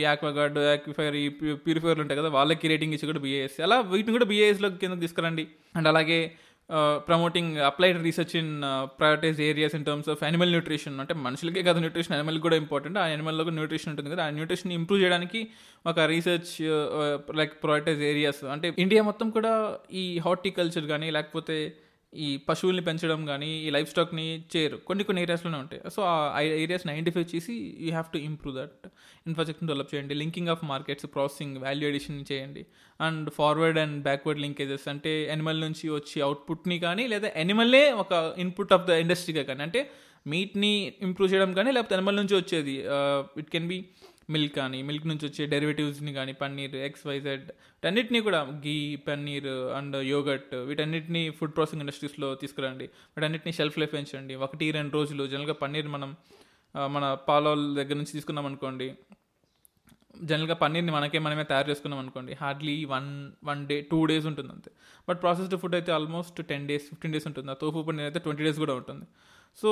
[0.00, 1.26] ఈ ఆక్వాగార్డ్ యాక్విఫైర్ ఈ
[1.66, 5.44] ప్యూరిఫైర్లు ఉంటాయి కదా వాళ్ళకి రేటింగ్ ఇచ్చి కూడా బిఏఎస్ అలా వీటిని కూడా బిఏఎస్లో కింద తీసుకురండి.
[5.76, 6.18] అండ్ అలాగే
[7.08, 8.50] promoting applied research in
[8.98, 13.04] prioritize areas in terms of animal nutrition అంటే మనుషులకే కాదు న్యూట్రిషన్ యానిమల్ కూడా ఇంపార్టెంట్ ఆ
[13.06, 15.40] యానిమల్లో కూడా న్యూట్రిషన్ ఉంటుంది కదా ఆ న్యూట్రిషన్ ఇంప్రూవ్ చేయడానికి
[15.86, 16.52] ఒక రీసెర్చ్
[17.40, 19.52] లైక్ ప్రయారిటైజ్ ఏరియాస్ అంటే ఇండియా మొత్తం కూడా
[19.92, 21.58] ఈ హార్టికల్చర్ కానీ లేకపోతే
[22.14, 24.76] ఈ పశువుల్ని పెంచడం కానీ ఈ లైఫ్ స్టాక్ని చేయరు.
[24.88, 25.80] కొన్ని కొన్ని ఏరియాస్లోనే ఉంటాయి.
[25.90, 28.86] సో ఆ ఏరియాస్ని ఐడెంటిఫై చేసి you have to improve that
[29.26, 30.14] infrastructure develop చేయండి.
[30.22, 32.64] Linking of markets processing value addition చేయండి.
[33.00, 38.72] And forward and backward linkages అంటే ఎనిమల్ నుంచి వచ్చి అవుట్పుట్ని కానీ లేదా ఎనిమల్లే ఒక ఇన్పుట్
[38.72, 39.82] ఆఫ్ ద ఇండస్ట్రీగా కానీ అంటే
[40.26, 42.74] మీట్ని ఇంప్రూవ్ చేయడం కానీ లేకపోతే ఎనిమల్ నుంచి వచ్చేది
[43.40, 43.78] ఇట్ కెన్ బి
[44.34, 48.76] మిల్క్ కానీ మిల్క్ నుంచి వచ్చే డెరివేటివ్స్ని కానీ పన్నీర్ ఎక్స్ వైజెడ్ వీటన్నిటిని కూడా గీ
[49.08, 52.86] పన్నీర్ అండ్ యోగట్ వీటన్నిటిని ఫుడ్ ప్రాసెసింగ్ ఇండస్ట్రీస్లో తీసుకురండి.
[53.16, 54.36] వీటన్నిటిని షెల్ఫ్ లైఫ్ పెంచండి.
[54.46, 56.12] ఒకటి రెండు రోజులు జనరల్గా పన్నీర్ మనం
[56.96, 58.88] మన పాలోల్ దగ్గర నుంచి తీసుకున్నాం అనుకోండి
[60.30, 63.08] జనరల్గా పన్నీర్ని మనకే మనమే తయారు చేసుకున్నాం అనుకోండి hardly one
[63.48, 64.70] one day two days ఉంటుంది అంతే
[65.08, 67.48] బట్ ప్రాసెస్డ్ ఫుడ్ అయితే almost ten days fifteen days ఉంటుంది.
[67.54, 69.06] ఆ తోఫు పన్నీర్ అయితే ట్వంటీ డేస్ కూడా ఉంటుంది.
[69.60, 69.70] So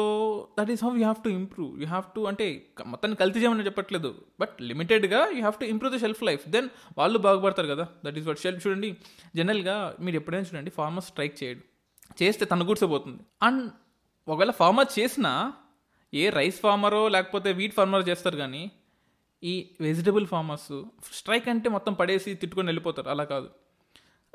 [0.61, 2.47] that is how you have to improve you have to అంటే
[2.87, 4.15] మొత్తాన్ని కల్తీ చేయమని చెప్పట్లేదు.
[4.41, 6.69] బట్ లిమిటెడ్గా you have to improve the shelf life then
[6.99, 7.89] వాళ్ళు బాగుపడతారు కదా.
[8.05, 8.97] దట్ ఈస్ వాట్ షెల్ఫ్ చూడండి.
[9.37, 11.61] జనరల్గా మీరు ఎప్పుడైనా చూడండి ఫార్మర్ స్ట్రైక్ చేయడు.
[12.23, 13.71] చేస్తే తన కూర్చోబోతుంది అండ్
[14.29, 15.53] ఒకవేళ ఫార్మర్ చేసినా
[16.15, 18.71] ఏ రైస్ ఫార్మరో లేకపోతే వీట్ ఫార్మర్ చేస్తారు కానీ
[19.45, 23.09] ఈ వెజిటబుల్ ఫార్మర్స్ స్ట్రైక్ అంటే మొత్తం పడేసి తిట్టుకొని వెళ్ళిపోతారు.
[23.09, 23.49] అలా కాదు.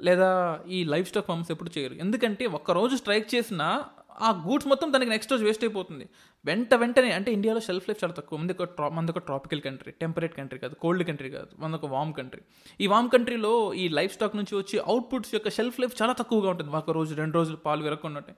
[0.01, 0.29] లేదా
[0.67, 1.93] ఈ లైఫ్ స్టాక్ ఫార్మర్స్ ఎప్పుడు చేయరు.
[1.93, 3.85] ఎందుకంటే ఒక్కరోజు స్ట్రైక్ చేసినా
[4.22, 6.09] ఆ గూడ్స్ మొత్తం దానికి నెక్స్ట్ రోజు వేస్ట్ అయిపోతుంది.
[6.45, 8.39] వెంట వెంటనే అంటే ఇండియాలో షెల్ఫ్ లైఫ్ చాలా తక్కువ.
[8.39, 12.41] మంది ట్రా మనది ట్రాపికల్ కంట్రీ టెంపరేట్ కంట్రీ కాదు కోల్డ్ కంట్రీ కాదు మనది వామ్ కంట్రీ
[12.80, 16.72] ఈ వామ్ కంట్రీలో ఈ లైఫ్ స్టాక్ నుంచి వచ్చి అవుట్పుట్స్ యొక్క షెల్ఫ్ లైఫ్ చాలా తక్కువగా ఉంటుంది.
[16.72, 18.36] ఒక రోజు రెండు రోజులు పాలు విరక్కున్నట్టే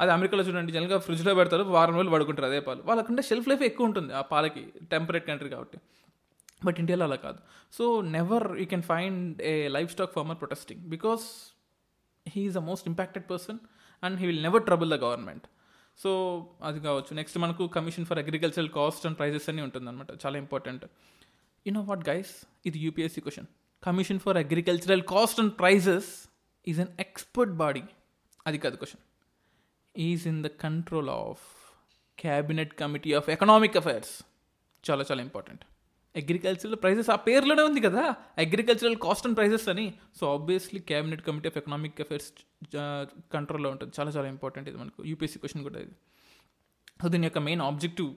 [0.00, 2.82] అది అమెరికాలో చూడండి జనరల్గా ఫ్రిడ్జ్లో పెడతారు వారం రోజులు పడుకుంటారు అదే పాలు.
[2.84, 5.78] వాళ్ళకంటే షెల్ఫ్ లైఫ్ ఎక్కువ ఉంటుంది ఆ పాలకి టెంపరేట్ కంట్రీ కాబట్టి.
[6.64, 7.38] బట్ ఇండియాలో అలా కాదు.
[7.72, 11.54] So never you can find a livestock farmer protesting because
[12.28, 13.58] he is the most impacted person
[14.02, 15.46] and he will never trouble the government.
[15.98, 16.10] So
[16.68, 17.12] అది కావచ్చు.
[17.20, 20.84] నెక్స్ట్ మనకు commission for agricultural cost and prices అని ఉంటుంది అనమాట చాలా important.
[21.66, 22.32] You know what guys
[22.66, 23.48] ఇది UPSC question
[23.82, 26.10] commission for agricultural cost and prices
[26.66, 27.82] is an expert body
[28.46, 29.02] అది కాదు question
[29.94, 31.44] is in the control of
[32.18, 34.14] cabinet committee of economic affairs
[34.84, 35.64] చాలా చాలా important
[36.16, 38.14] agricultural prices ఆ పేర్లోనే ఉంది కదా?
[38.38, 39.94] Agricultural cost and prices అని.
[40.20, 42.32] So obviously cabinet committee of economic affairs
[43.32, 43.92] కంట్రోల్లో ఉంటుంది.
[44.00, 45.04] చాలా చాలా ఇంపార్టెంట్ ఇది మనకు.
[45.04, 45.90] యూపీఎస్సీ క్వశ్చన్ కూడా ఇది.
[47.02, 48.10] సో దీని యొక్క మెయిన్ ఆబ్జెక్టివ్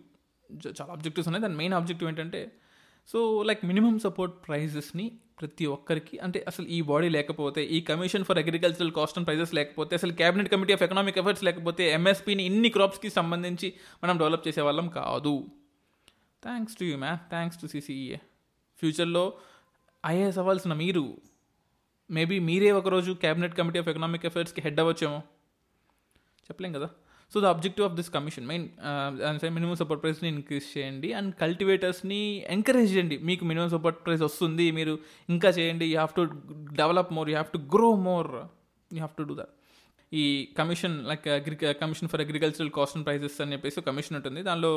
[0.67, 1.41] చాలా ఆబ్జెక్టివ్స్ ఉన్నాయి.
[1.41, 2.51] దాని మెయిన్ ఆబ్జెక్టివ్ ఏంటంటే
[3.09, 8.37] సో లైక్ మినిమం సపోర్ట్ ప్రైజెస్ని ప్రతి ఒక్కరికి అంటే అసలు ఈ బాడీ లేకపోతే ఈ commission for
[8.37, 13.09] agricultural cost and prices లేకపోతే అసలు cabinet committee of economic efforts లేకపోతే ఎంఎస్పీని ఇన్ని క్రాప్స్కి
[13.09, 13.73] సంబంధించి
[14.03, 15.45] మనం డెవలప్ చేసే వాళ్ళం కాదు.
[16.43, 18.17] Thanks to you ma'am thanks to CCEA
[18.79, 19.25] ఫ్యూచర్లో
[20.05, 21.03] ఐఏఎస్ అవ్వాల్సిన మీరు
[22.09, 25.19] మేబీ మీరే ఒకరోజు క్యాబినెట్ కమిటీ ఆఫ్ ఎకనామిక్ అఫైర్స్కి హెడ్ అవ్వచ్చేమో?
[26.47, 26.89] చెప్పలేం కదా?
[27.33, 28.65] So the objective of this commission main
[29.57, 32.21] minimum support ప్రైస్ని increase చేయండి అండ్ కల్టివేటర్స్ని
[32.55, 33.17] ఎంకరేజ్ చేయండి.
[33.29, 35.85] మీకు మినిమం సపోర్ట్ ప్రైస్ వస్తుంది మీరు ఇంకా చేయండి.
[35.85, 36.23] You have to
[36.81, 38.31] develop more you have to grow more
[38.95, 39.53] you have to do that
[40.13, 40.23] ఈ
[40.57, 44.41] commission like agri commission for agricultural cost and prices అని చెప్పేసి కమిషన్ ఉంటుంది.
[44.49, 44.73] దానిలో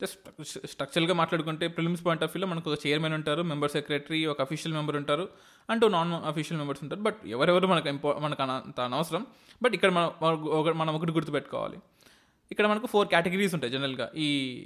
[0.00, 4.74] జస్ట్ స్ట్రక్చర్గా మాట్లాడుకుంటే ప్రిలిమ్స్ పాయింట్ ఆఫ్ వ్యూలో మనకు ఒక చైర్మన్ ఉంటారు మెంబర్ సెక్రటరీ ఒక అఫీషియల్
[4.74, 5.28] మెంబర్ ఉంటారు
[5.70, 7.00] అంటూ నాన్ అఫీషియల్ మెంబర్స్ ఉంటారు.
[7.00, 9.26] బట్ ఎవరెవరు మనకు ఇంపా మనకు అంత అనవసరం.
[9.62, 11.76] బట్ ఇక్కడ మనం ఒక- మనం ఒకటి గుర్తుపెట్టుకోవాలి.
[12.50, 14.64] ఇక్కడ మనకు ఫోర్ కేటగిరీస్ ఉంటాయి జనరల్గా ఈ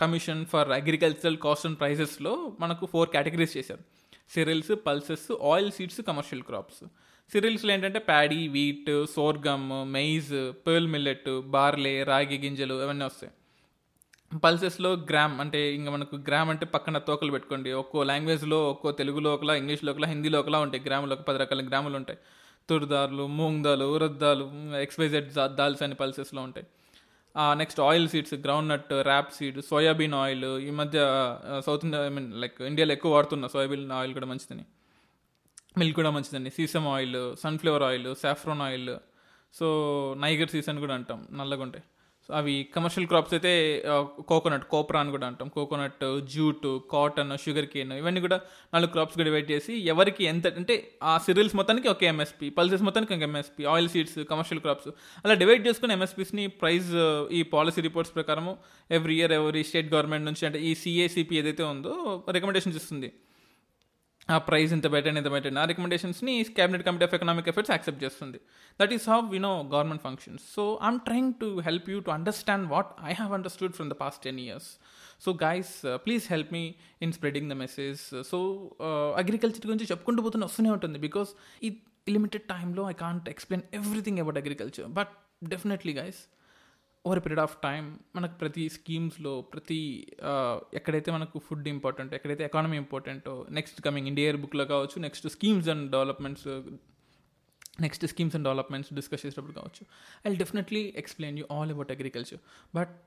[0.00, 3.80] commission for agricultural cost and ప్రైసెస్లో మనకు ఫోర్ కేటగిరీస్ చేశారు.
[4.34, 6.86] Cereals pulses oil seeds commercial crops
[7.32, 13.32] సిరిల్స్లో ఏంటంటే paddy wheat sorghum maize pearl millet barley ragi గింజలు ఇవన్నీ వస్తాయి.
[14.42, 17.72] పల్సెస్లో గ్రామ్ అంటే ఇంకా మనకు గ్రామ్ అంటే పక్కన తోకలు పెట్టుకోండి.
[17.72, 20.82] ఒక్కో లాంగ్వేజ్లో ఒక్కో తెలుగులో ఒకలా ఇంగ్లీష్లో ఒకలా హిందీలో ఒకలా ఉంటాయి.
[20.84, 22.18] గ్రాములు ఒక పది రకాల గ్రాములు ఉంటాయి.
[22.68, 24.44] తుర్దాలు మూంగ్ దాలు ఉరద్దాలు
[24.80, 26.66] ఎక్స్వైజెడ్ దాల్స్ అని పల్సెస్లో ఉంటాయి.
[27.56, 28.34] Next oil seeds
[28.68, 28.92] groundnut
[29.34, 30.98] rapeseed soybean oil ఈ మధ్య
[31.66, 34.64] South India I mean like ఇండియాలో ఎక్కువ వాడుతున్న సోయాబీన్ ఆయిల్ కూడా మంచిదని.
[35.78, 36.50] మిల్క్ కూడా మంచిదండి.
[36.50, 38.90] Sesame oil sunflower oil saffron oil.
[39.54, 39.66] So
[40.18, 41.26] niger season కూడా అంటాం.
[41.32, 41.84] నల్లగా ఉంటాయి
[42.28, 43.50] అవి కమర్షియల్ క్రాప్స్ అయితే
[44.28, 45.48] కోకోనట్ కోప్రా అని కూడా అంటాం.
[45.48, 48.38] Coconut jute cotton sugarcane ఇవన్నీ కూడా
[48.74, 53.14] నాలుగు క్రాప్స్ కూడా డివైడ్ చేసి ఎవరికి ఎంత అంటే ఆ సిరియల్స్ మొత్తానికి ఒక ఎంఎస్పీ పల్సెస్ మొత్తానికి
[53.14, 54.88] ఒక MSP oil seeds commercial crops
[55.24, 56.90] అలా డివైడ్ చేసుకుని ఎంఎస్పీస్ని ప్రైస్
[57.30, 58.54] ఈ పాలసీ రిపోర్ట్స్ ప్రకారము
[58.90, 61.94] every year every state government నుంచి అంటే ఈ సిఏసిపి ఏదైతే ఉందో
[62.30, 63.10] రికమెండేషన్స్ ఇస్తుంది
[64.28, 68.38] ఆ ప్రైస్ ఇంత పెట్టండి ఇంత పెట్టండి ఆ రికమెండేషన్స్ని cabinet committee of economic efforts accept చేస్తుంది.
[68.80, 72.66] That is how we know government functions so I'm trying to help you to understand
[72.74, 74.68] what I have understood from the past ten years
[75.24, 75.72] so guys
[76.06, 76.64] please help me
[77.06, 78.00] in spreading the message
[78.30, 78.38] so
[79.22, 81.00] agriculture గురించి చెప్పుకుంటూ పోతున్న వస్తూనే ఉంటుంది.
[81.08, 81.32] Because
[81.66, 81.70] ఈ
[82.16, 85.12] limited టైంలో I can't explain everything about agriculture but
[85.52, 86.22] definitely guys
[87.06, 90.06] over period of time మనకు ప్రతి స్కీమ్స్లో ప్రతి
[90.74, 95.90] ఎక్కడైతే మనకు ఫుడ్ ఇంపార్టెంట్ ఎక్కడైతే ఎకానమీ ఇంపార్టెంటో నెక్స్ట్ కమింగ్ ఇండియా బుక్లో కావచ్చు next schemes and
[95.90, 96.62] developments
[97.80, 99.86] next schemes and developments discuss చేసేటప్పుడు కావచ్చు.
[100.32, 102.38] I definitely explain you all about agriculture
[102.74, 103.00] but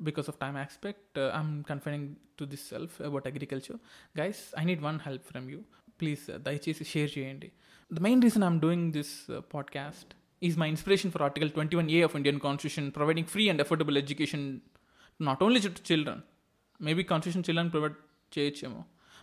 [0.00, 3.76] because of time aspect I'm confining to this self about agriculture
[4.18, 5.60] guys I need one help from you
[6.00, 7.52] please దయచేసి share చేయండి.
[7.92, 12.38] The main reason I'm doing this podcast is my inspiration for Article 21A of Indian
[12.38, 14.62] Constitution, providing free and affordable education
[15.20, 16.22] not only to children,
[16.80, 17.96] maybe Constitution children provide
[18.34, 18.80] చేయొచ్చేమో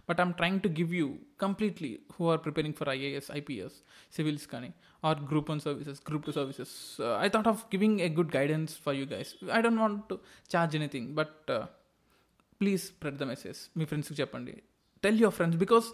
[0.07, 1.07] but I'm trying to give you
[1.43, 3.75] completely who are preparing for IAS IPS
[4.17, 4.69] civils కానీ
[5.07, 6.73] or group one services group two services
[7.25, 10.17] I thought of giving a good guidance for you guys I don't want to
[10.53, 11.51] charge anything but
[12.61, 14.55] please spread the message మీ ఫ్రెండ్స్కి చెప్పండి.
[15.03, 15.89] Tell your friends because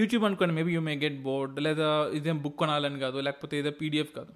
[0.00, 1.90] YouTube అనుకోండి maybe you may get bored లేదా
[2.20, 4.32] ఇదేం book కొనాలని కాదు లేకపోతే ఏదో PDF కాదు.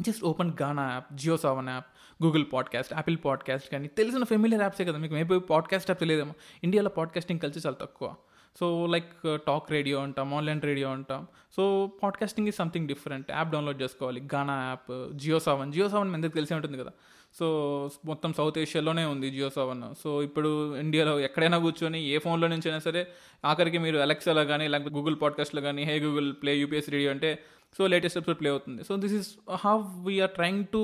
[0.00, 1.86] Just open Gaana app Jio seven app
[2.24, 5.14] Google podcast Apple podcast కానీ తెలిసిన ఫెమిలియర్ యాప్సే కదా మీకు.
[5.14, 6.32] మేబీ పాడ్కాస్ట్ యాప్ తెలియదేమో.
[6.64, 8.14] ఇండియాలో పాడ్కాస్టింగ్ కల్చర్ చాలా తక్కువ.
[8.60, 11.26] సో లైక్ టాక్ రేడియో అంటాం ఆన్లైన్ రేడియో అంటాం.
[11.56, 13.30] So podcasting is something different.
[13.30, 14.28] App download చేసుకోవాలి.
[14.34, 15.72] Gaana app Jio seven.
[15.72, 16.90] Jio seven మీ అందరికి తెలిసే ఉంటుంది కదా.
[17.38, 19.94] సో మొత్తం సౌత్ ఏషియాలోనే ఉంది జియో సెవెన్.
[20.02, 23.06] సో ఇప్పుడు ఇండియాలో ఎక్కడైనా కూర్చొని ఏ ఫోన్లో నుంచి అయినా సరే
[23.44, 27.44] ఆఖరికి మీరు అలెక్సాలో కానీ లేకపోతే గూగుల్ పాడ్కాస్ట్లో కానీ hey Google play UPS radio అంటే
[27.76, 29.28] సో లేటెస్ట్ ఎపిసోడ్ ప్లే అవుతుంది so this is
[29.62, 30.80] how we are trying to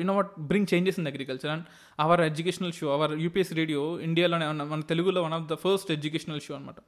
[0.00, 1.64] you know what bring changes in agriculture and
[1.98, 6.40] our educational show our UPS radio ఇండియాలోనే ఉన్న- మన తెలుగులో one of the first educational
[6.40, 6.80] show అనమాట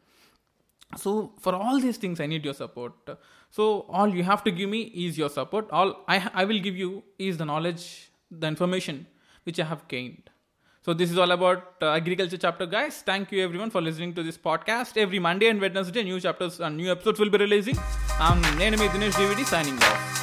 [0.98, 1.10] so
[1.44, 3.10] for all these things I need your support
[3.54, 6.78] so all you have to give me is your support all I I will give
[6.78, 6.90] you
[7.20, 7.84] is the knowledge
[8.36, 9.00] the information
[9.46, 10.26] which I have gained
[10.84, 13.02] So this is all about uh, agriculture chapter, guys.
[13.02, 14.96] Thank you everyone for listening to this podcast.
[14.96, 17.78] Every Monday and Wednesday, new chapters and new episodes will be releasing.
[18.18, 20.21] I'm Nenemi Dinesh DVD signing off.